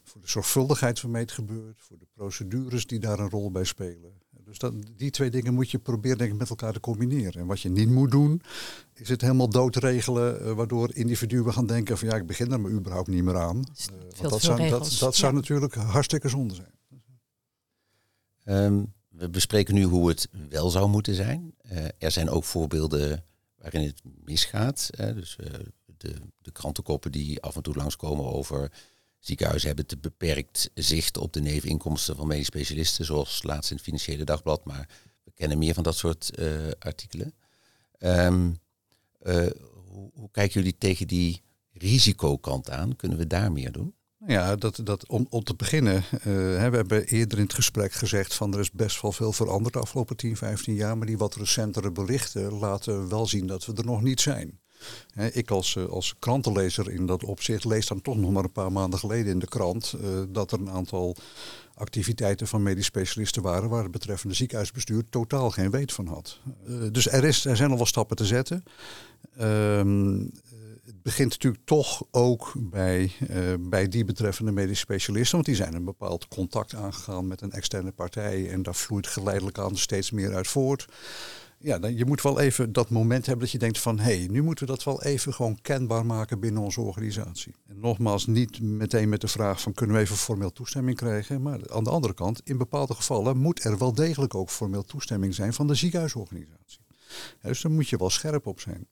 [0.04, 4.22] voor de zorgvuldigheid waarmee het gebeurt, voor de procedures die daar een rol bij spelen.
[4.46, 7.42] Dus dat, die twee dingen moet je proberen denk ik, met elkaar te combineren.
[7.42, 8.42] En wat je niet moet doen,
[8.94, 12.72] is het helemaal doodregelen, uh, waardoor individuen gaan denken van ja, ik begin er maar
[12.72, 13.58] überhaupt niet meer aan.
[13.58, 16.72] Uh, want dat zou, dat, dat zou natuurlijk hartstikke zonde zijn.
[18.46, 21.56] Um, we bespreken nu hoe het wel zou moeten zijn.
[21.72, 23.24] Uh, er zijn ook voorbeelden
[23.56, 24.90] waarin het misgaat.
[24.96, 25.38] dus
[25.98, 28.72] de, de krantenkoppen die af en toe langskomen over
[29.24, 33.86] Ziekenhuizen hebben te beperkt zicht op de neveninkomsten van medisch specialisten, zoals laatst in het
[33.86, 34.90] Financiële Dagblad, maar
[35.24, 37.34] we kennen meer van dat soort uh, artikelen.
[38.00, 38.52] Uh,
[39.88, 41.42] hoe, hoe, kijken jullie tegen die
[41.74, 42.96] risicokant aan?
[42.96, 43.96] Kunnen we daar meer doen?
[44.28, 48.34] Ja, dat, dat, om, om te beginnen, uh, we hebben eerder in het gesprek gezegd
[48.34, 51.36] van er is best wel veel veranderd de afgelopen 10, 15 jaar, maar die wat
[51.36, 54.60] recentere berichten laten wel zien dat we er nog niet zijn.
[55.32, 58.72] Ik als, eh, als krantenlezer in dat opzicht lees dan toch nog maar een paar
[58.72, 61.16] maanden geleden in de krant uh, dat er een aantal
[61.74, 66.40] activiteiten van medisch specialisten waren waar het betreffende ziekenhuisbestuur totaal geen weet van had.
[66.92, 68.64] Dus er, is, er zijn al wel stappen te zetten.
[69.38, 69.86] Het
[71.04, 73.12] begint natuurlijk toch ook bij,
[73.60, 77.92] bij die betreffende medisch specialisten, want die zijn een bepaald contact aangegaan met een externe
[77.92, 80.88] partij en daar vloeit geleidelijk aan steeds meer uit voort
[81.64, 84.28] ja, dan, je moet wel even dat moment hebben dat je denkt van hé, hey,
[84.28, 87.56] nu moeten we dat wel even gewoon kenbaar maken binnen onze organisatie.
[87.68, 91.42] En nogmaals, niet meteen met de vraag van kunnen we even formeel toestemming krijgen.
[91.42, 95.36] Maar aan de andere kant, in bepaalde gevallen moet er wel degelijk ook formeel toestemming
[95.36, 96.80] zijn van de ziekenhuisorganisatie.
[97.42, 98.88] dus daar moet je wel scherp op zijn.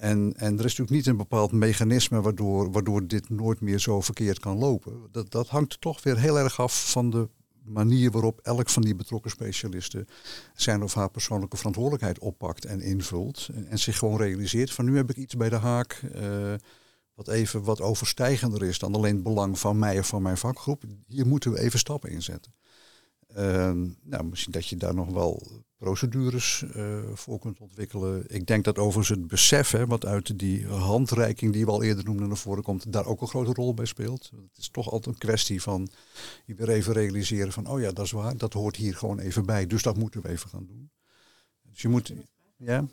[0.00, 4.00] En, en er is natuurlijk niet een bepaald mechanisme waardoor, waardoor dit nooit meer zo
[4.00, 5.08] verkeerd kan lopen.
[5.10, 7.28] Dat, dat hangt toch weer heel erg af van de
[7.64, 10.08] manier waarop elk van die betrokken specialisten
[10.54, 13.48] zijn of haar persoonlijke verantwoordelijkheid oppakt en invult.
[13.68, 16.54] En, zich gewoon realiseert van nu heb ik iets bij de haak uh,
[17.14, 20.82] wat even wat overstijgender is dan alleen het belang van mij of van mijn vakgroep.
[21.06, 22.54] Hier moeten we even stappen in zetten.
[23.36, 28.24] Uh, nou, misschien dat je daar nog wel procedures uh, voor kunt ontwikkelen.
[28.28, 32.04] Ik denk dat overigens het besef, hè, wat uit die handreiking die we al eerder
[32.04, 34.30] noemden naar voren komt, daar ook een grote rol bij speelt.
[34.30, 35.88] Het is toch altijd een kwestie van
[36.44, 39.46] je weer even realiseren van, oh ja, dat is waar, dat hoort hier gewoon even
[39.46, 39.66] bij.
[39.66, 40.90] Dus dat moeten we even gaan doen.
[41.62, 42.12] Dus je moet,
[42.56, 42.86] ja.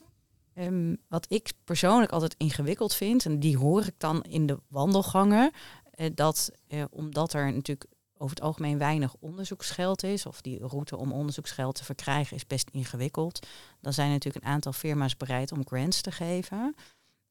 [0.53, 5.51] Um, wat ik persoonlijk altijd ingewikkeld vind, en die hoor ik dan in de wandelgangen,
[5.95, 7.85] uh, dat uh, omdat er natuurlijk
[8.17, 12.69] over het algemeen weinig onderzoeksgeld is, of die route om onderzoeksgeld te verkrijgen is best
[12.69, 13.47] ingewikkeld,
[13.81, 16.75] dan zijn natuurlijk een aantal firma's bereid om grants te geven.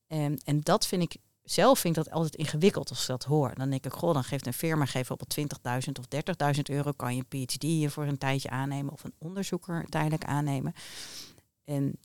[0.06, 3.54] En, en dat vind ik zelf vind ik dat altijd ingewikkeld als ik dat hoor.
[3.54, 5.46] Dan denk ik, goh, dan geeft een firma geeft op 20.000
[5.98, 9.84] of 30.000 euro, kan je een PhD hier voor een tijdje aannemen of een onderzoeker
[9.88, 10.74] tijdelijk aannemen.
[11.64, 11.98] En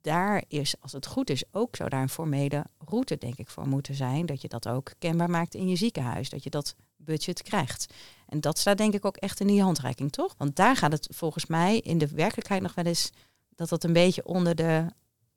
[0.00, 3.68] daar is, als het goed is, ook zou daar een formele route, denk ik, voor
[3.68, 4.26] moeten zijn.
[4.26, 6.30] Dat je dat ook kenbaar maakt in je ziekenhuis.
[6.30, 7.92] Dat je dat budget krijgt.
[8.28, 10.34] En dat staat denk ik ook echt in die handreiking, toch?
[10.38, 13.10] Want daar gaat het volgens mij in de werkelijkheid nog wel eens
[13.54, 14.86] dat dat een beetje onder de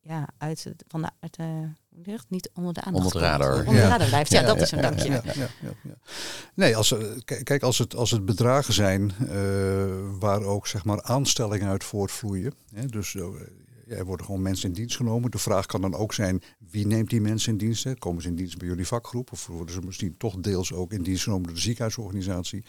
[0.02, 1.70] ja, uit, van de, uit de,
[2.28, 3.06] niet onder de aandacht.
[3.06, 3.58] Onder de radar.
[3.58, 4.32] Onder de radar blijft.
[4.32, 5.22] Ja, ja dat is een dankje.
[5.34, 5.50] Ja,
[6.54, 6.96] Nee, als,
[7.44, 9.30] kijk, als het, als het bedragen zijn uh,
[10.20, 12.54] waar ook zeg maar aanstellingen uit voortvloeien.
[12.74, 13.26] Hè, dus uh,
[13.88, 15.32] er worden gewoon mensen in dienst genomen.
[15.32, 18.00] De vraag kan dan ook zijn, wie neemt die mensen in dienst?
[18.00, 19.32] Komen ze in dienst bij jullie vakgroep?
[19.32, 22.64] Of worden ze misschien toch deels ook in dienst genomen door de ziekenhuisorganisatie?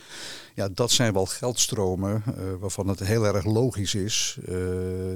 [0.55, 4.57] Ja, dat zijn wel geldstromen uh, waarvan het heel erg logisch is uh,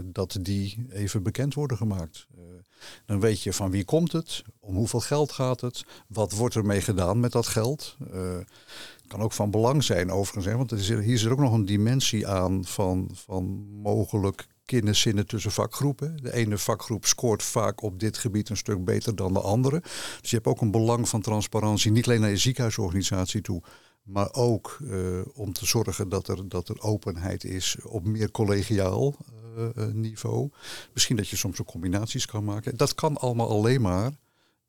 [0.04, 2.26] dat die even bekend worden gemaakt.
[2.38, 2.44] Uh,
[3.06, 6.66] dan weet je van wie komt het, om hoeveel geld gaat het, wat wordt er
[6.66, 7.96] mee gedaan met dat geld.
[9.06, 11.66] kan ook van belang zijn overigens, hè, want er is, hier zit ook nog een
[11.66, 13.44] dimensie aan van, van
[13.82, 16.16] mogelijk kenniszinnen tussen vakgroepen.
[16.22, 19.80] De ene vakgroep scoort vaak op dit gebied een stuk beter dan de andere.
[20.20, 23.62] Dus je hebt ook een belang van transparantie, niet alleen naar je ziekenhuisorganisatie toe,
[24.02, 24.78] Maar ook
[25.34, 29.16] om te zorgen dat er, dat er openheid is op meer collegiaal
[29.92, 30.50] niveau.
[30.92, 32.76] Misschien dat je soms ook combinaties kan maken.
[32.76, 34.12] Dat kan allemaal alleen maar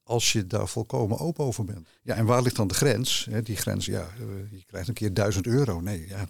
[0.04, 1.88] als je daar volkomen open over bent.
[2.02, 3.28] Ja, en waar ligt dan de grens?
[3.44, 5.82] die grens, ja, eh, je krijgt een keer 1000 euro.
[5.82, 6.28] Nee, ja,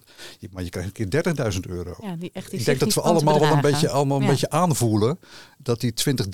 [0.52, 1.96] maar je krijgt een keer 30.000 euro.
[2.02, 4.50] Ja, die echt, die ik denk dat we allemaal wel een beetje, allemaal een beetje
[4.50, 5.20] aanvoelen
[5.58, 6.26] dat die 20,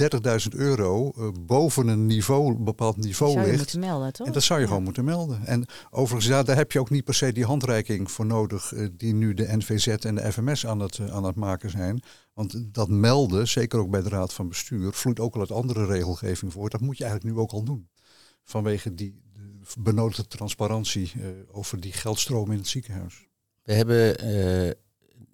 [0.51, 3.63] 30.000 euro uh, boven een niveau, een bepaald niveau zou je ligt.
[3.63, 4.27] Moeten melden, toch?
[4.27, 5.45] En dat zou je gewoon moeten melden.
[5.45, 8.87] En overigens, ja, daar heb je ook niet per se die handreiking voor nodig, uh,
[8.91, 12.01] die nu de NVZ en de FMS aan het, aan het maken zijn.
[12.37, 15.85] Want dat melden, zeker ook bij de Raad van Bestuur, vloeit ook al uit andere
[15.85, 16.71] regelgeving voort.
[16.71, 17.89] Dat moet je eigenlijk nu ook al doen.
[18.43, 19.21] Vanwege die
[19.77, 23.27] benodigde transparantie uh, over die geldstroom in het ziekenhuis.
[23.63, 24.71] We hebben uh,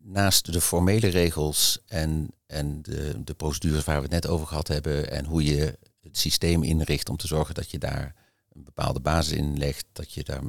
[0.01, 4.67] naast de formele regels en, en de, de procedures waar we het net over gehad
[4.67, 8.15] hebben en hoe je het systeem inricht om te zorgen dat je daar
[8.53, 10.41] een bepaalde basis in legt, dat je daar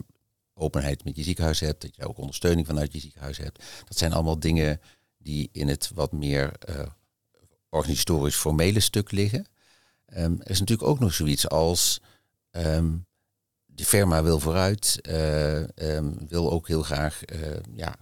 [0.54, 3.64] openheid met je ziekenhuis hebt, dat je ook ondersteuning vanuit je ziekenhuis hebt.
[3.84, 4.80] Dat zijn allemaal dingen
[5.24, 6.86] die in het wat meer uh,
[7.68, 9.46] organisatorisch formele stuk liggen.
[10.16, 12.00] Um, er is natuurlijk ook nog zoiets als
[12.50, 13.06] um,
[13.64, 15.60] de firma wil vooruit, uh,
[15.96, 17.96] um, wil ook heel graag uh, ja,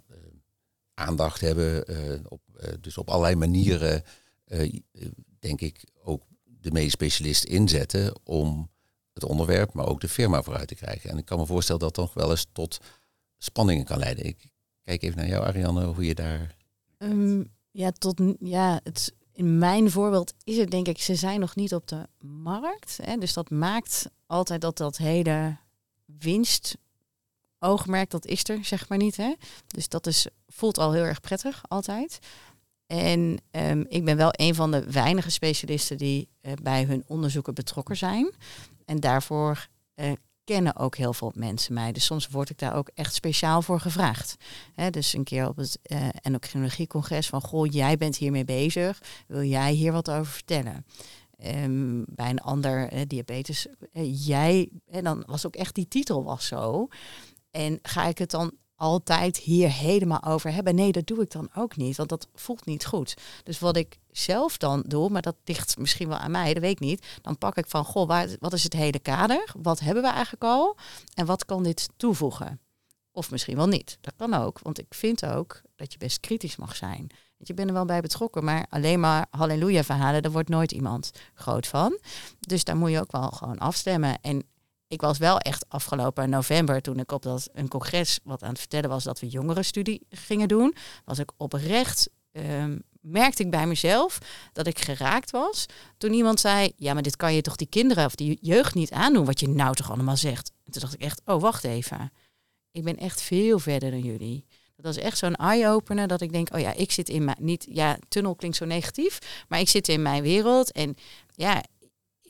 [0.95, 1.85] aandacht hebben.
[2.31, 2.41] op,
[2.81, 4.05] dus op allerlei manieren,
[5.39, 8.71] denk ik, ook de medisch specialist inzetten om
[9.13, 11.11] het onderwerp, maar ook de firma vooruit te krijgen.
[11.11, 12.79] En ik kan me voorstellen dat dat nog wel eens tot
[13.39, 14.25] spanningen kan leiden.
[14.25, 16.57] Ik kijk even naar jou, Ariane, hoe je daar
[17.03, 21.55] Um, ja, tot, ja het, in mijn voorbeeld is het denk ik, ze zijn nog
[21.55, 22.99] niet op de markt.
[23.03, 25.57] Hè, dus dat maakt altijd dat dat hele
[26.05, 26.77] winst
[27.59, 29.17] oogmerk, dat is er zeg maar niet.
[29.17, 29.35] Hè?
[29.67, 32.19] Dus dat is, voelt al heel erg prettig altijd.
[32.87, 37.55] En um, ik ben wel een van de weinige specialisten die uh, bij hun onderzoeken
[37.55, 38.33] betrokken zijn.
[38.85, 40.13] En daarvoor uh,
[40.53, 41.93] kennen ook heel veel mensen mij.
[41.93, 44.37] Dus soms word ik daar ook echt speciaal voor gevraagd.
[44.91, 47.41] dus een keer op het uh, endocrinologiecongres van...
[47.41, 49.03] goh, jij bent hiermee bezig.
[49.27, 50.87] Wil jij hier wat over vertellen?
[51.47, 54.69] Um, bij een ander uh, diabetes, uh, jij...
[54.91, 56.89] En dan was ook echt die titel was zo.
[57.51, 60.75] En ga ik het dan altijd hier helemaal over hebben.
[60.75, 63.17] Nee, dat doe ik dan ook niet, want dat voelt niet goed.
[63.43, 66.73] Dus wat ik zelf dan doe, maar dat ligt misschien wel aan mij, dat weet
[66.73, 67.07] ik niet.
[67.21, 69.53] Dan pak ik van, goh, waar, wat is het hele kader?
[69.63, 70.77] Wat hebben we eigenlijk al?
[71.15, 72.61] En wat kan dit toevoegen?
[73.13, 73.99] Of misschien wel niet.
[74.01, 77.11] Dat kan ook, want ik vind ook dat je best kritisch mag zijn.
[77.37, 81.11] Je bent er wel bij betrokken, maar alleen maar halleluja verhalen, daar wordt nooit iemand
[81.35, 81.99] groot van.
[82.41, 84.21] Dus daar moet je ook wel gewoon afstemmen.
[84.21, 84.43] En
[84.93, 88.59] ik was wel echt afgelopen november, toen ik op dat een congres wat aan het
[88.59, 90.75] vertellen was dat we jongerenstudie gingen doen,
[91.05, 92.11] was ik oprecht.
[92.33, 94.19] Um, merkte ik bij mezelf
[94.53, 95.67] dat ik geraakt was.
[95.99, 98.91] Toen iemand zei: Ja, maar dit kan je toch die kinderen of die jeugd niet
[98.91, 100.53] aandoen, wat je nou toch allemaal zegt.
[100.65, 102.13] En toen dacht ik echt: Oh, wacht even.
[102.71, 104.45] Ik ben echt veel verder dan jullie.
[104.77, 107.37] Dat is echt zo'n eye-opener dat ik denk: Oh ja, ik zit in mijn.
[107.41, 110.73] Niet, ja, tunnel klinkt zo negatief, maar ik zit in mijn wereld.
[110.73, 110.95] En
[111.35, 111.63] ja,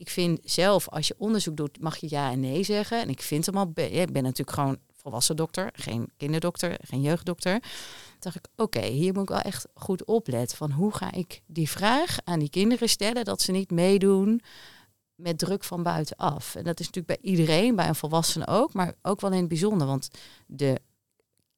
[0.03, 3.01] ik vind zelf, als je onderzoek doet, mag je ja en nee zeggen.
[3.01, 7.63] En ik vind hem al, ik ben natuurlijk gewoon volwassen dokter, geen kinderdokter, geen jeugddokter.
[8.19, 10.57] dacht ik, oké, hier moet ik wel echt goed opletten.
[10.57, 14.41] Van hoe ga ik die vraag aan die kinderen stellen dat ze niet meedoen
[15.15, 16.55] met druk van buitenaf.
[16.55, 19.49] En dat is natuurlijk bij iedereen, bij een volwassene ook, maar ook wel in het
[19.49, 19.87] bijzonder.
[19.87, 20.11] Want
[20.47, 20.81] de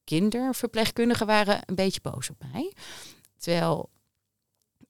[0.04, 2.72] kinderverpleegkundigen waren een beetje boos op mij.
[3.38, 3.90] Terwijl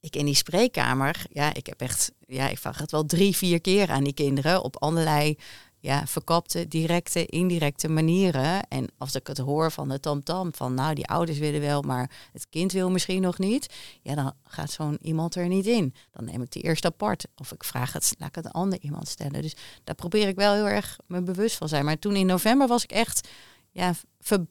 [0.05, 3.61] ik in die spreekkamer, ja, ik heb echt, ja, ik vraag het wel drie, vier
[3.61, 5.37] keer aan die kinderen op allerlei
[5.81, 8.69] ja, verkapte, directe, indirecte manieren.
[8.69, 12.11] En als ik het hoor van de tamtam van nou, die ouders willen wel, maar
[12.33, 13.75] het kind wil misschien nog niet.
[14.03, 15.95] Ja, dan gaat zo'n iemand er niet in.
[16.11, 17.27] Dan neem ik die eerst apart.
[17.37, 19.43] Of ik vraag het, laat ik het een ander iemand stellen.
[19.43, 21.85] Dus daar probeer ik wel heel erg me bewust van zijn.
[21.85, 23.29] Maar toen in november was ik echt,
[23.71, 23.95] ja,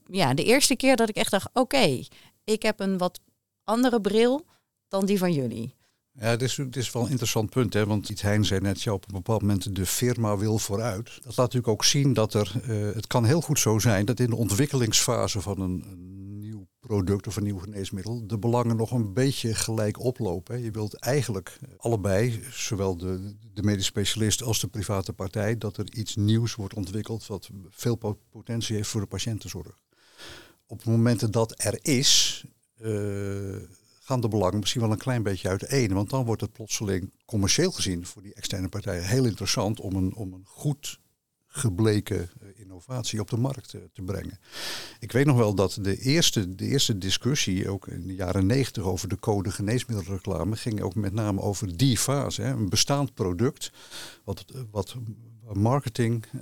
[0.05, 2.03] ja de eerste keer dat ik echt dacht, oké,
[2.43, 3.19] ik heb een wat
[3.63, 4.45] andere bril
[4.93, 5.75] dan die van jullie.
[6.12, 7.86] Ja, het is, het is wel een interessant punt, hè?
[7.86, 11.06] want Piet Heijn zei net, ja, op een bepaald moment de firma wil vooruit.
[11.06, 14.19] Dat laat natuurlijk ook zien dat er, uh, het kan heel goed zo zijn dat
[14.19, 15.84] in de ontwikkelingsfase van een,
[16.39, 20.62] nieuw product of een nieuw geneesmiddel de belangen nog een beetje gelijk oplopen.
[20.62, 25.93] Je wilt eigenlijk allebei, zowel de, de medisch specialist als de private partij, dat er
[25.93, 29.79] iets nieuws wordt ontwikkeld wat veel potentie heeft voor de patiëntenzorg.
[30.67, 32.43] Op het moment dat er is,
[32.82, 33.56] uh,
[34.03, 35.93] gaan de belangen misschien wel een klein beetje uiteen.
[35.93, 40.15] Want dan wordt het plotseling commercieel gezien voor die externe partijen heel interessant om een,
[40.15, 41.01] om een goed
[41.47, 44.39] gebleken eh, innovatie op de markt eh, te brengen.
[44.99, 48.84] Ik weet nog wel dat de eerste, de eerste discussie, ook in de jaren negentig,
[48.84, 52.41] over de code geneesmiddelreclame, ging ook met name over die fase.
[52.41, 53.71] Hè, een bestaand product,
[54.23, 54.95] wat, wat
[55.53, 56.41] marketing uh,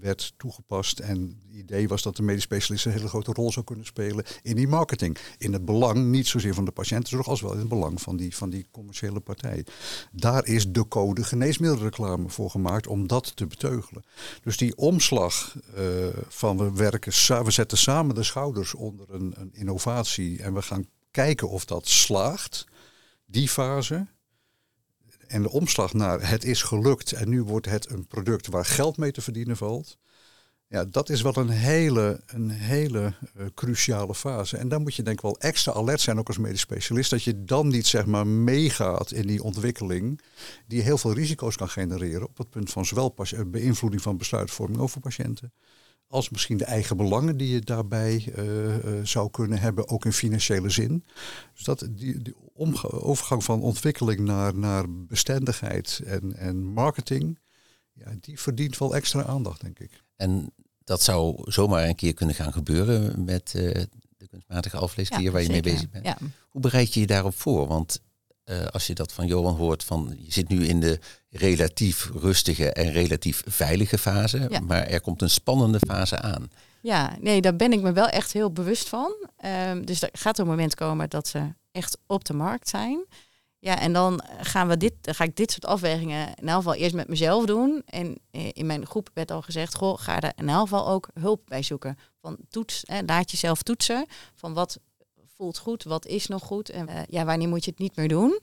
[0.00, 0.98] werd toegepast.
[0.98, 4.24] En het idee was dat de medisch specialist een hele grote rol zou kunnen spelen
[4.42, 5.18] in die marketing.
[5.38, 8.36] In het belang niet zozeer van de patiëntenzorg als wel in het belang van die,
[8.36, 9.66] van die commerciële partij.
[10.12, 14.04] Daar is de code geneesmiddelreclame voor gemaakt om dat te beteugelen.
[14.42, 15.84] Dus die omslag uh,
[16.28, 20.88] van we werken, we zetten samen de schouders onder een, een innovatie en we gaan
[21.10, 22.66] kijken of dat slaagt.
[23.26, 24.06] Die fase,
[25.28, 28.96] en de omslag naar het is gelukt en nu wordt het een product waar geld
[28.96, 29.98] mee te verdienen valt.
[30.70, 34.56] Ja, dat is wel een hele, een hele uh, cruciale fase.
[34.56, 37.22] En dan moet je denk ik wel extra alert zijn, ook als medisch specialist, dat
[37.22, 40.20] je dan niet zeg maar meegaat in die ontwikkeling
[40.66, 43.14] die heel veel risico's kan genereren op het punt van zowel
[43.46, 45.52] beïnvloeding van besluitvorming over patiënten,
[46.08, 50.12] als misschien de eigen belangen die je daarbij uh, uh, zou kunnen hebben, ook in
[50.12, 51.04] financiële zin.
[51.54, 52.34] Dus dat, die, die
[52.90, 57.38] overgang van ontwikkeling naar, naar bestendigheid en, en marketing,
[57.92, 60.02] ja, die verdient wel extra aandacht, denk ik.
[60.16, 60.52] En
[60.84, 63.72] dat zou zomaar een keer kunnen gaan gebeuren met uh,
[64.16, 66.04] de kunstmatige alvleesklier waar je mee bezig bent.
[66.04, 66.18] Ja.
[66.48, 67.66] Hoe bereid je je daarop voor?
[67.66, 68.00] Want
[68.50, 70.98] uh, als je dat van Johan hoort, van je zit nu in de
[71.30, 74.60] relatief rustige en relatief veilige fase, ja.
[74.60, 76.50] maar er komt een spannende fase aan.
[76.82, 79.14] Ja, nee, daar ben ik me wel echt heel bewust van.
[79.70, 83.06] Um, dus er gaat een moment komen dat ze echt op de markt zijn.
[83.60, 86.74] Ja, en dan gaan we dit, dan ga ik dit soort afwegingen in elk geval
[86.74, 87.82] eerst met mezelf doen.
[87.86, 91.08] En eh, in mijn groep werd al gezegd, goh, ga er in elk geval ook
[91.20, 91.98] hulp bij zoeken.
[92.20, 94.06] Van toets, hè, laat jezelf toetsen.
[94.34, 94.78] Van wat
[95.38, 98.08] voelt goed, wat is nog goed en uh, ja, wanneer moet je het niet meer
[98.08, 98.40] doen.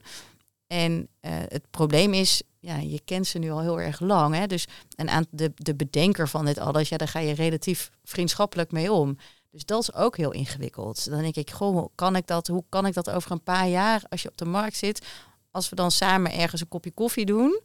[0.66, 4.34] En uh, het probleem is, ja, je kent ze nu al heel erg lang.
[4.34, 4.46] Hè?
[4.46, 4.66] Dus
[4.96, 8.92] en aan de, de bedenker van dit alles, ja, daar ga je relatief vriendschappelijk mee
[8.92, 9.16] om.
[9.50, 11.10] Dus dat is ook heel ingewikkeld.
[11.10, 14.02] Dan denk ik, goh, kan ik dat, hoe kan ik dat over een paar jaar,
[14.08, 15.06] als je op de markt zit,
[15.50, 17.60] als we dan samen ergens een kopje koffie doen,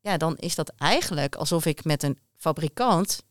[0.00, 3.22] ja, dan is dat eigenlijk alsof ik met een fabrikant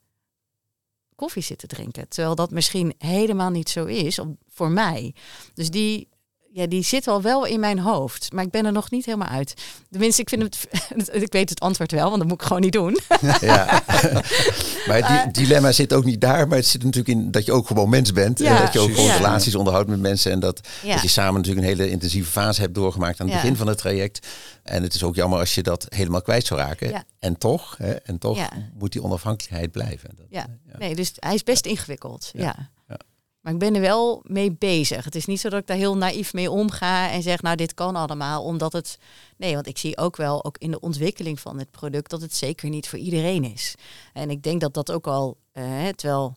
[1.15, 2.07] koffie zit te drinken.
[2.07, 5.13] Terwijl dat misschien helemaal niet zo is voor mij.
[5.53, 6.07] Dus die
[6.53, 8.31] ja, die zit al wel in mijn hoofd.
[8.33, 9.53] Maar ik ben er nog niet helemaal uit.
[9.91, 10.67] Tenminste, ik vind het.
[11.23, 12.97] ik weet het antwoord wel, want dat moet ik gewoon niet doen.
[13.41, 13.83] Ja.
[14.87, 16.47] maar het dilemma zit ook niet daar.
[16.47, 18.41] Maar het zit natuurlijk in dat je ook gewoon mens bent.
[18.41, 20.31] en dat je ook gewoon relaties onderhoudt met mensen.
[20.31, 23.55] En dat, dat je samen natuurlijk een hele intensieve fase hebt doorgemaakt aan het begin
[23.55, 24.27] van het traject.
[24.63, 27.05] En het is ook jammer als je dat helemaal kwijt zou raken.
[27.19, 30.09] En toch, hè, en toch moet die onafhankelijkheid blijven.
[30.15, 30.45] Dat, ja.
[30.77, 32.29] nee, dus hij is best ingewikkeld.
[32.33, 32.71] ja.
[33.43, 35.05] Maar ik ben er wel mee bezig.
[35.05, 37.73] Het is niet zo dat ik daar heel naïef mee omga en zeg, nou, dit
[37.73, 38.97] kan allemaal, omdat het.
[39.37, 42.35] Nee, want ik zie ook wel, ook in de ontwikkeling van het product, dat het
[42.35, 43.75] zeker niet voor iedereen is.
[44.13, 46.35] En ik denk dat dat ook al, uh, terwijl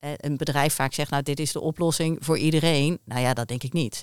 [0.00, 2.98] uh, een bedrijf vaak zegt, nou, dit is de oplossing voor iedereen.
[3.04, 4.02] Nou ja, dat denk ik niet.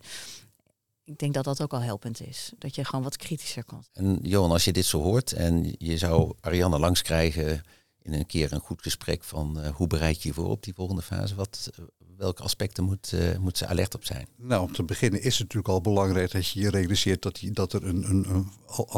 [1.03, 2.51] Ik denk dat dat ook al helpend is.
[2.57, 3.83] Dat je gewoon wat kritischer kan.
[3.93, 7.63] En Johan, als je dit zo hoort en je zou Ariane langs krijgen
[8.01, 10.73] in een keer een goed gesprek van uh, hoe bereid je je voor op die
[10.73, 11.35] volgende fase?
[11.35, 11.69] Wat,
[12.17, 14.27] welke aspecten moet, uh, moet ze alert op zijn?
[14.35, 17.51] Nou, om te beginnen is het natuurlijk al belangrijk dat je je realiseert dat, die,
[17.51, 18.51] dat er een, een, een,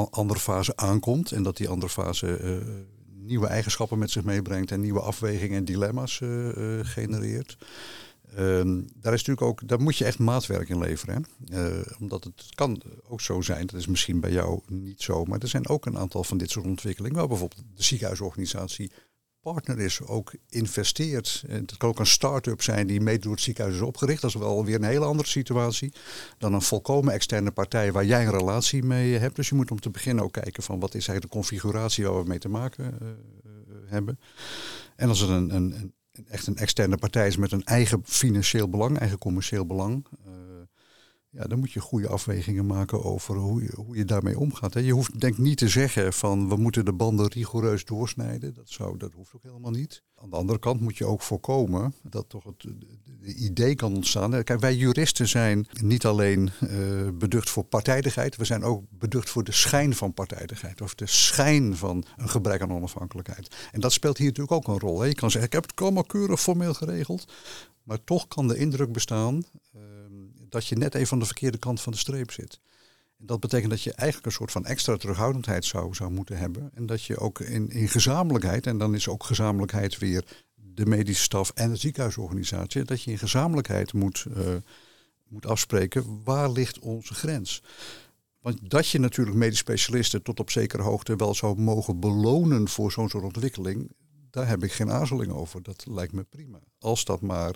[0.09, 1.31] andere fase aankomt.
[1.31, 2.61] En dat die andere fase
[3.15, 6.21] nieuwe eigenschappen met zich meebrengt en nieuwe afwegingen en dilemma's
[6.81, 7.57] genereert.
[8.35, 11.25] Ehm, daar, is natuurlijk ook, daar moet je echt maatwerk in leveren.
[11.45, 11.81] Hè?
[11.99, 15.47] omdat het kan ook zo zijn, dat is misschien bij jou niet zo, maar er
[15.47, 17.17] zijn ook een aantal van dit soort ontwikkelingen.
[17.17, 18.91] Wel bijvoorbeeld de ziekenhuisorganisatie
[19.43, 21.43] partner is, ook investeert.
[21.47, 24.21] En het kan ook een start-up zijn die mee door het ziekenhuis is opgericht.
[24.21, 25.93] Dat is wel weer een hele andere situatie
[26.37, 29.35] dan een volkomen externe partij waar jij een relatie mee hebt.
[29.35, 32.21] Dus je moet om te beginnen ook kijken van wat is eigenlijk de configuratie waar
[32.21, 33.09] we mee te maken uh,
[33.85, 34.19] hebben.
[34.95, 35.93] En als het een, een, een,
[36.29, 40.05] echt een externe partij is met een eigen financieel belang, eigen commercieel belang,
[41.33, 44.73] ja, dan moet je goede afwegingen maken over hoe je, hoe je daarmee omgaat.
[44.73, 48.53] Je hoeft denk niet te zeggen van we moeten de banden rigoureus doorsnijden.
[48.53, 50.03] Dat, zou, dat hoeft ook helemaal niet.
[50.15, 52.65] Aan de andere kant moet je ook voorkomen dat toch het
[53.23, 54.43] de idee kan ontstaan.
[54.43, 59.43] Kijk, wij juristen zijn niet alleen uh, beducht voor partijdigheid, we zijn ook beducht voor
[59.43, 60.81] de schijn van partijdigheid.
[60.81, 63.55] Of de schijn van een gebrek aan onafhankelijkheid.
[63.71, 64.99] En dat speelt hier natuurlijk ook een rol.
[64.99, 65.07] Hè.
[65.07, 67.25] Je kan zeggen, ik heb het allemaal keurig formeel geregeld.
[67.83, 69.43] Maar toch kan de indruk bestaan
[69.75, 69.81] uh,
[70.53, 72.59] dat je net even aan de verkeerde kant van de streep zit.
[73.17, 76.71] Dat betekent dat je eigenlijk een soort van extra terughoudendheid zou, zou moeten hebben.
[76.73, 81.23] En dat je ook in, in gezamenlijkheid, en dan is ook gezamenlijkheid weer de medische
[81.23, 84.55] staf en de ziekenhuisorganisatie, dat je in gezamenlijkheid moet, uh,
[85.27, 87.63] moet afspreken waar ligt onze grens.
[88.39, 92.91] Want dat je natuurlijk medisch specialisten tot op zekere hoogte wel zou mogen belonen voor
[92.91, 93.91] zo'n soort ontwikkeling,
[94.29, 95.63] daar heb ik geen aarzeling over.
[95.63, 96.59] Dat lijkt me prima.
[96.79, 97.55] Als dat maar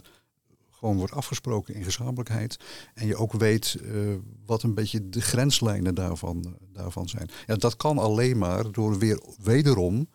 [0.78, 2.58] gewoon wordt afgesproken in gezamenlijkheid.
[2.94, 4.16] En je ook weet uh,
[4.46, 7.30] wat een beetje de grenslijnen daarvan, uh, daarvan zijn.
[7.46, 10.10] Ja, dat kan alleen maar door weer wederom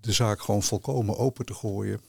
[0.00, 2.00] de zaak gewoon volkomen open te gooien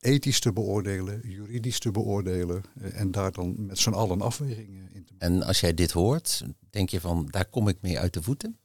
[0.00, 2.62] ethisch te beoordelen, juridisch te beoordelen
[2.92, 5.36] en daar dan met z'n allen afwegingen in te maken.
[5.36, 8.59] En als jij dit hoort, denk je van daar kom ik mee uit de voeten?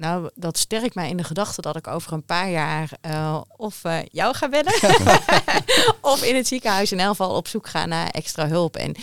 [0.00, 3.84] Nou, dat sterkt mij in de gedachte dat ik over een paar jaar uh, of
[3.84, 4.72] uh, jou ga bellen.
[6.12, 8.76] of in het ziekenhuis in elk geval op zoek gaan naar extra hulp.
[8.76, 8.94] En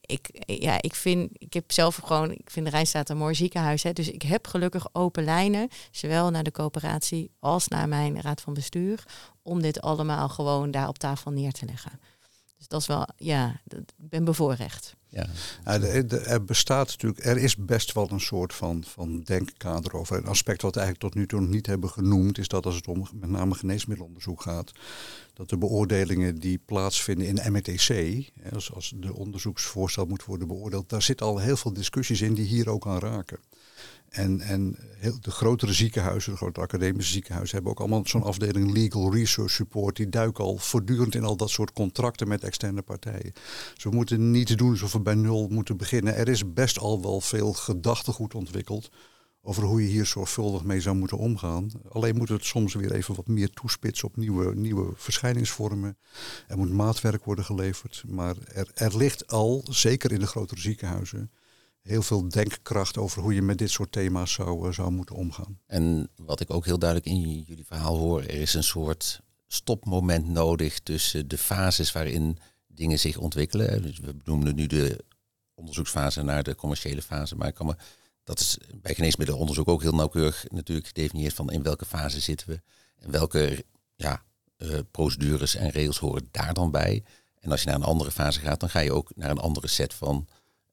[0.00, 3.82] ik, ja, ik vind, ik heb zelf gewoon, ik vind de Rijnstaat een mooi ziekenhuis.
[3.82, 8.40] Hè, dus ik heb gelukkig open lijnen, zowel naar de coöperatie als naar mijn raad
[8.40, 9.04] van bestuur,
[9.42, 12.00] om dit allemaal gewoon daar op tafel neer te leggen.
[12.56, 14.96] Dus dat is wel, ja, ik ben bevoorrecht.
[15.08, 15.26] Ja.
[16.24, 20.16] er bestaat natuurlijk, er is best wel een soort van, van denkkader over.
[20.16, 22.88] Een aspect wat we eigenlijk tot nu toe niet hebben genoemd, is dat als het
[22.88, 24.72] om met name geneesmiddelonderzoek gaat,
[25.34, 31.02] dat de beoordelingen die plaatsvinden in METC, als, als de onderzoeksvoorstel moet worden beoordeeld, daar
[31.02, 33.38] zitten al heel veel discussies in die hier ook aan raken.
[34.16, 34.76] En, en
[35.20, 39.96] de grotere ziekenhuizen, de grote academische ziekenhuizen, hebben ook allemaal zo'n afdeling legal research support.
[39.96, 43.32] Die duiken al voortdurend in al dat soort contracten met externe partijen.
[43.74, 46.16] Dus we moeten niet doen alsof we bij nul moeten beginnen.
[46.16, 48.90] Er is best al wel veel gedachtegoed ontwikkeld
[49.42, 51.70] over hoe je hier zorgvuldig mee zou moeten omgaan.
[51.88, 55.98] Alleen moet het soms weer even wat meer toespitsen op nieuwe, nieuwe verschijningsvormen.
[56.48, 58.04] Er moet maatwerk worden geleverd.
[58.06, 61.30] Maar er, er ligt al, zeker in de grotere ziekenhuizen,
[61.86, 65.58] heel veel denkkracht over hoe je met dit soort thema's zou, eh, zou moeten omgaan.
[65.66, 70.28] En wat ik ook heel duidelijk in jullie verhaal hoor, er is een soort stopmoment
[70.28, 73.82] nodig tussen de fases waarin dingen zich ontwikkelen.
[73.82, 75.04] Dus we noemen nu de
[75.54, 77.76] onderzoeksfase naar de commerciële fase, maar ik kan me,
[78.24, 82.60] dat is bij geneesmiddelenonderzoek ook heel nauwkeurig natuurlijk gedefinieerd van in welke fase zitten we
[82.98, 83.64] en welke
[83.96, 84.22] ja,
[84.58, 87.04] uh, procedures en regels horen daar dan bij.
[87.40, 89.68] En als je naar een andere fase gaat, dan ga je ook naar een andere
[89.68, 90.26] set van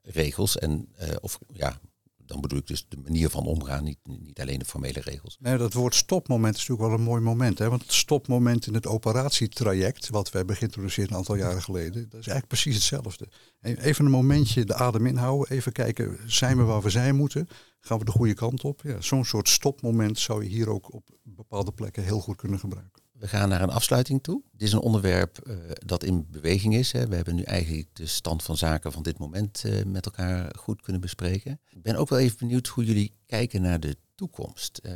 [0.04, 0.58] regels.
[0.58, 1.80] En, uh, of ja,
[2.26, 5.38] dan bedoel ik dus de manier van omgaan, niet, niet alleen de formele regels.
[5.40, 7.60] Nee, dat woord stopmoment is natuurlijk wel een mooi moment.
[7.60, 7.70] Hè?
[7.70, 12.20] Want het stopmoment in het operatietraject, wat we hebben geïntroduceerd een aantal jaren geleden, dat
[12.20, 13.28] is eigenlijk precies hetzelfde.
[13.62, 17.48] Even een momentje de adem inhouden, even kijken, zijn we waar we zijn moeten?
[17.80, 18.82] Gaan we de goede kant op?
[18.84, 23.03] Ja, Zo'n soort stopmoment zou je hier ook op bepaalde plekken heel goed kunnen gebruiken.
[23.24, 24.42] We gaan naar een afsluiting toe.
[24.52, 25.56] Dit is een onderwerp uh,
[25.86, 26.92] dat in beweging is.
[26.92, 27.08] Hè.
[27.08, 30.82] We hebben nu eigenlijk de stand van zaken van dit moment uh, met elkaar goed
[30.82, 31.60] kunnen bespreken.
[31.70, 34.80] Ik ben ook wel even benieuwd hoe jullie kijken naar de toekomst.
[34.84, 34.94] Uh,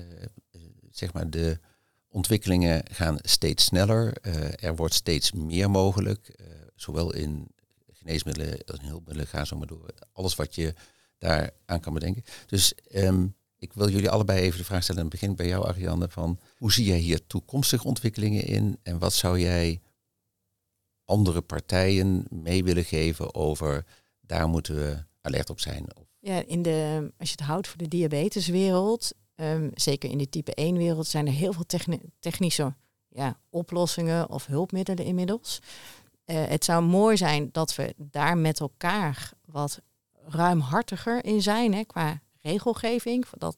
[0.91, 1.59] zeg maar, de
[2.07, 4.13] ontwikkelingen gaan steeds sneller.
[4.59, 6.35] er wordt steeds meer mogelijk.
[6.75, 7.47] zowel in
[7.91, 9.93] geneesmiddelen als in hulpmiddelen, ga zo maar door.
[10.11, 10.73] Alles wat je
[11.17, 12.23] daar aan kan bedenken.
[12.45, 15.01] Dus um, ik wil jullie allebei even de vraag stellen.
[15.01, 16.09] En begin bij jou, Ariane.
[16.09, 18.77] Van hoe zie jij hier toekomstige ontwikkelingen in?
[18.83, 19.81] En wat zou jij
[21.05, 23.85] andere partijen mee willen geven over
[24.19, 25.85] daar moeten we alert op zijn?
[26.19, 30.53] Ja, in de, als je het houdt voor de diabeteswereld, um, zeker in de type
[30.53, 31.65] 1 wereld, zijn er heel veel
[32.19, 32.73] technische
[33.07, 35.59] ja, oplossingen of hulpmiddelen inmiddels.
[36.25, 39.79] Uh, het zou mooi zijn dat we daar met elkaar wat
[40.27, 43.57] ruimhartiger in zijn hè, qua regelgeving, dat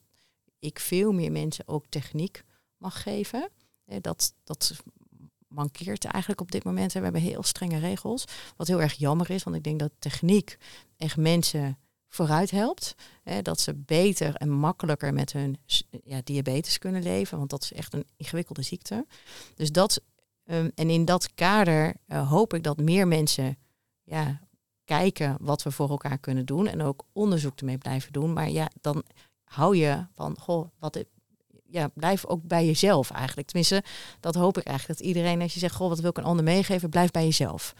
[0.60, 2.44] ik veel meer mensen ook techniek
[2.78, 3.50] mag geven.
[4.02, 4.74] Dat, dat
[5.48, 6.94] mankeert eigenlijk op dit moment.
[6.94, 8.26] We hebben heel strenge regels,
[8.58, 10.58] wat heel erg jammer is, want ik denk dat techniek
[10.98, 11.78] echt mensen
[12.08, 12.96] vooruit helpt.
[13.42, 15.58] Dat ze beter en makkelijker met hun
[16.04, 19.06] ja, diabetes kunnen leven, want dat is echt een ingewikkelde ziekte.
[19.56, 20.02] Dus dat,
[20.46, 23.58] um, en in dat kader uh, hoop ik dat meer mensen
[24.04, 24.49] ja,
[24.90, 28.34] kijken wat we voor elkaar kunnen doen en ook onderzoek ermee blijven doen.
[28.34, 29.04] Maar ja, dan
[29.44, 31.04] hou je van, goh, wat
[31.66, 33.48] ja, blijf ook bij jezelf eigenlijk.
[33.48, 33.84] Tenminste,
[34.20, 35.00] dat hoop ik eigenlijk.
[35.00, 37.74] Dat iedereen, als je zegt, goh, wat wil ik een ander meegeven, blijf bij jezelf.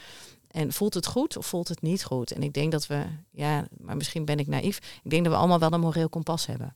[0.52, 2.32] En voelt het goed of voelt het niet goed?
[2.32, 4.78] En ik denk dat we, ja, maar misschien ben ik naïef.
[5.04, 6.76] Ik denk dat we allemaal wel een moreel kompas hebben.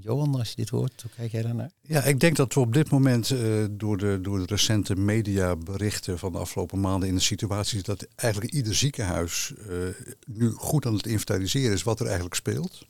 [0.00, 1.70] Johan, als je dit hoort, hoe kijk jij daarnaar?
[1.80, 6.18] Ja, ik denk dat we op dit moment uh, door, de, door de recente mediaberichten
[6.18, 9.88] van de afgelopen maanden in de situatie dat eigenlijk ieder ziekenhuis uh,
[10.26, 12.86] nu goed aan het inventariseren is wat er eigenlijk speelt.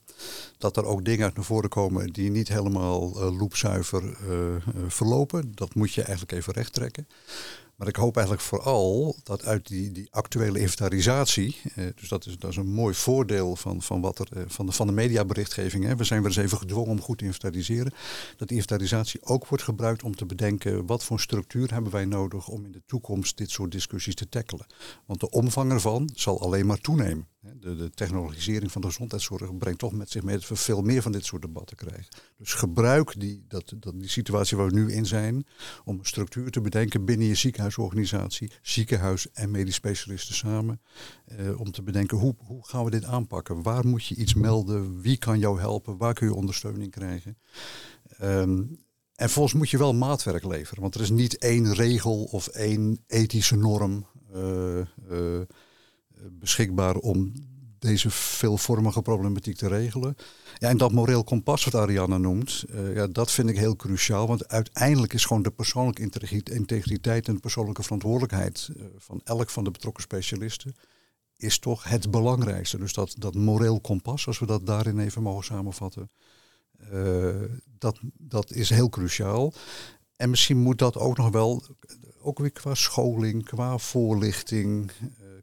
[0.59, 4.17] Dat er ook dingen uit naar voren komen die niet helemaal uh, loepzuiver
[4.89, 5.53] verlopen.
[5.55, 7.07] Dat moet je eigenlijk even recht trekken.
[7.77, 12.39] Maar ik hoop eigenlijk vooral dat uit die, die actuele inventarisatie, eh, dus dat is,
[12.39, 15.85] dat is een mooi voordeel van, van, wat er, eh, van, de, van de mediaberichtgeving.
[15.85, 15.97] Hè.
[15.97, 17.93] We zijn wel eens even gedwongen om goed te inventariseren.
[18.37, 22.49] Dat die inventarisatie ook wordt gebruikt om te bedenken wat voor structuur hebben wij nodig
[22.49, 24.67] om in de toekomst dit soort discussies te tackelen.
[25.07, 27.34] Want de omvang ervan zal alleen maar toenemen.
[27.53, 31.03] De, de, technologisering van de gezondheidszorg brengt toch met zich mee dat we veel meer
[31.03, 32.07] van dit soort debatten krijgen.
[32.37, 35.47] Dus gebruik die, dat, dat, die situatie waar we nu in zijn
[35.85, 40.81] om een structuur te bedenken binnen je ziekenhuisorganisatie, ziekenhuis en medisch specialisten samen.
[41.25, 43.63] Eh, om te bedenken hoe, hoe gaan we dit aanpakken?
[43.63, 45.01] Waar moet je iets melden?
[45.01, 45.97] Wie kan jou helpen?
[45.97, 47.39] Waar kun je ondersteuning krijgen?
[48.23, 48.79] Um,
[49.15, 53.05] En volgens moet je wel maatwerk leveren, want er is niet één regel of één
[53.07, 54.77] ethische norm uh,
[55.11, 55.41] uh,
[56.33, 57.33] beschikbaar om
[57.79, 60.17] deze veelvormige problematiek te regelen.
[60.59, 64.27] Ja, en dat moreel kompas wat Ariane noemt, uh, ja, dat vind ik heel cruciaal.
[64.27, 66.11] Want uiteindelijk is gewoon de persoonlijke
[66.45, 70.75] integriteit en de persoonlijke verantwoordelijkheid van elk van de betrokken specialisten
[71.37, 72.79] is toch het belangrijkste.
[72.79, 76.11] Dus dat, dat moreel kompas, als we dat daarin even mogen samenvatten,
[76.93, 77.35] uh,
[77.79, 79.53] dat, dat is heel cruciaal.
[80.17, 81.63] En misschien moet dat ook nog wel,
[82.23, 84.91] ook weer qua scholing, qua voorlichting,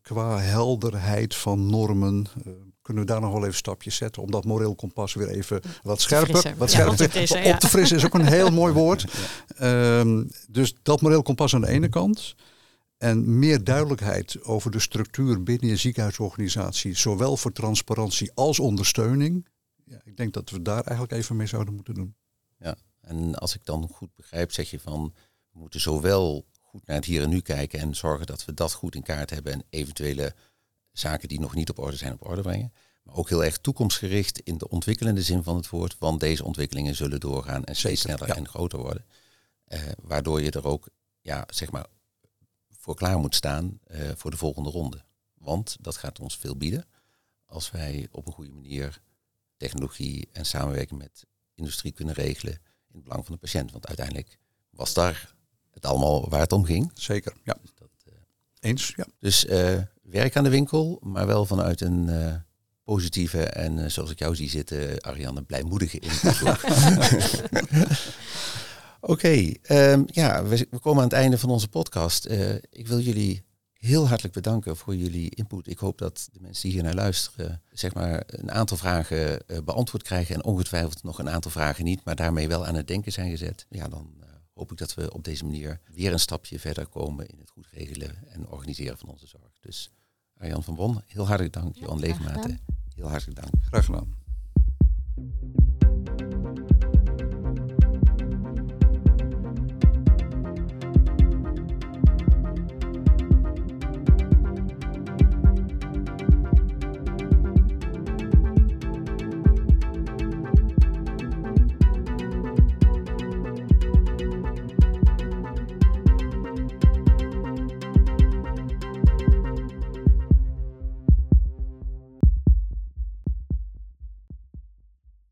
[0.01, 4.45] qua helderheid van normen, uh, kunnen we daar nog wel even stapjes zetten om dat
[4.45, 7.97] moreel kompas weer even wat scherper, wat scherper ja, op, te frissen, op te frissen
[7.97, 9.05] is ook een heel mooi woord.
[9.57, 9.99] Ja.
[9.99, 12.35] Um, dus dat moreel kompas aan de ene kant.
[12.97, 19.47] En meer duidelijkheid over de structuur binnen je ziekenhuisorganisatie, zowel voor transparantie als ondersteuning.
[19.85, 22.15] Ja, ik denk dat we daar eigenlijk even mee zouden moeten doen.
[22.59, 25.13] Ja, en als ik dan goed begrijp, zeg je van
[25.51, 28.73] we moeten zowel goed naar het hier en nu kijken en zorgen dat we dat
[28.73, 30.35] goed in kaart hebben en eventuele
[30.91, 32.73] zaken die nog niet op orde zijn op orde brengen.
[33.03, 36.95] Maar ook heel erg toekomstgericht in de ontwikkelende zin van het woord, want deze ontwikkelingen
[36.95, 39.05] zullen doorgaan en steeds sneller en groter worden.
[39.67, 40.89] Uh, waardoor je er ook,
[41.21, 41.85] ja, zeg maar,
[42.69, 45.03] voor klaar moet staan uh, voor de volgende ronde.
[45.33, 46.85] Want dat gaat ons veel bieden
[47.45, 49.01] als wij op een goede manier
[49.57, 53.71] technologie en samenwerking met industrie kunnen regelen in het belang van de patiënt.
[53.71, 54.37] Want uiteindelijk
[54.69, 55.33] was daar
[55.73, 56.91] het allemaal waar het om ging.
[56.93, 57.57] Zeker, ja.
[57.61, 58.13] Dus dat, uh,
[58.59, 59.05] Eens, ja.
[59.19, 62.33] Dus uh, werk aan de winkel, maar wel vanuit een uh,
[62.83, 66.63] positieve en zoals ik jou zie zitten, Ariane, blijmoedige invalshoek.
[69.03, 69.57] Oké, okay,
[69.91, 72.27] um, ja, we, we, komen aan het einde van onze podcast.
[72.27, 73.43] Uh, ik wil jullie
[73.73, 75.67] heel hartelijk bedanken voor jullie input.
[75.67, 79.57] Ik hoop dat de mensen die hier naar luisteren, zeg maar, een aantal vragen uh,
[79.63, 83.11] beantwoord krijgen en ongetwijfeld nog een aantal vragen niet, maar daarmee wel aan het denken
[83.11, 83.65] zijn gezet.
[83.69, 84.25] Ja, dan uh,
[84.61, 87.67] hoop ik dat we op deze manier weer een stapje verder komen in het goed
[87.71, 89.59] regelen en organiseren van onze zorg.
[89.59, 89.91] Dus
[90.37, 91.75] Arjan van Bon, heel hartelijk dank.
[91.75, 92.59] Ja, Johan Leefmaten,
[92.95, 93.53] heel hartelijk dank.
[93.61, 94.15] Graag gedaan.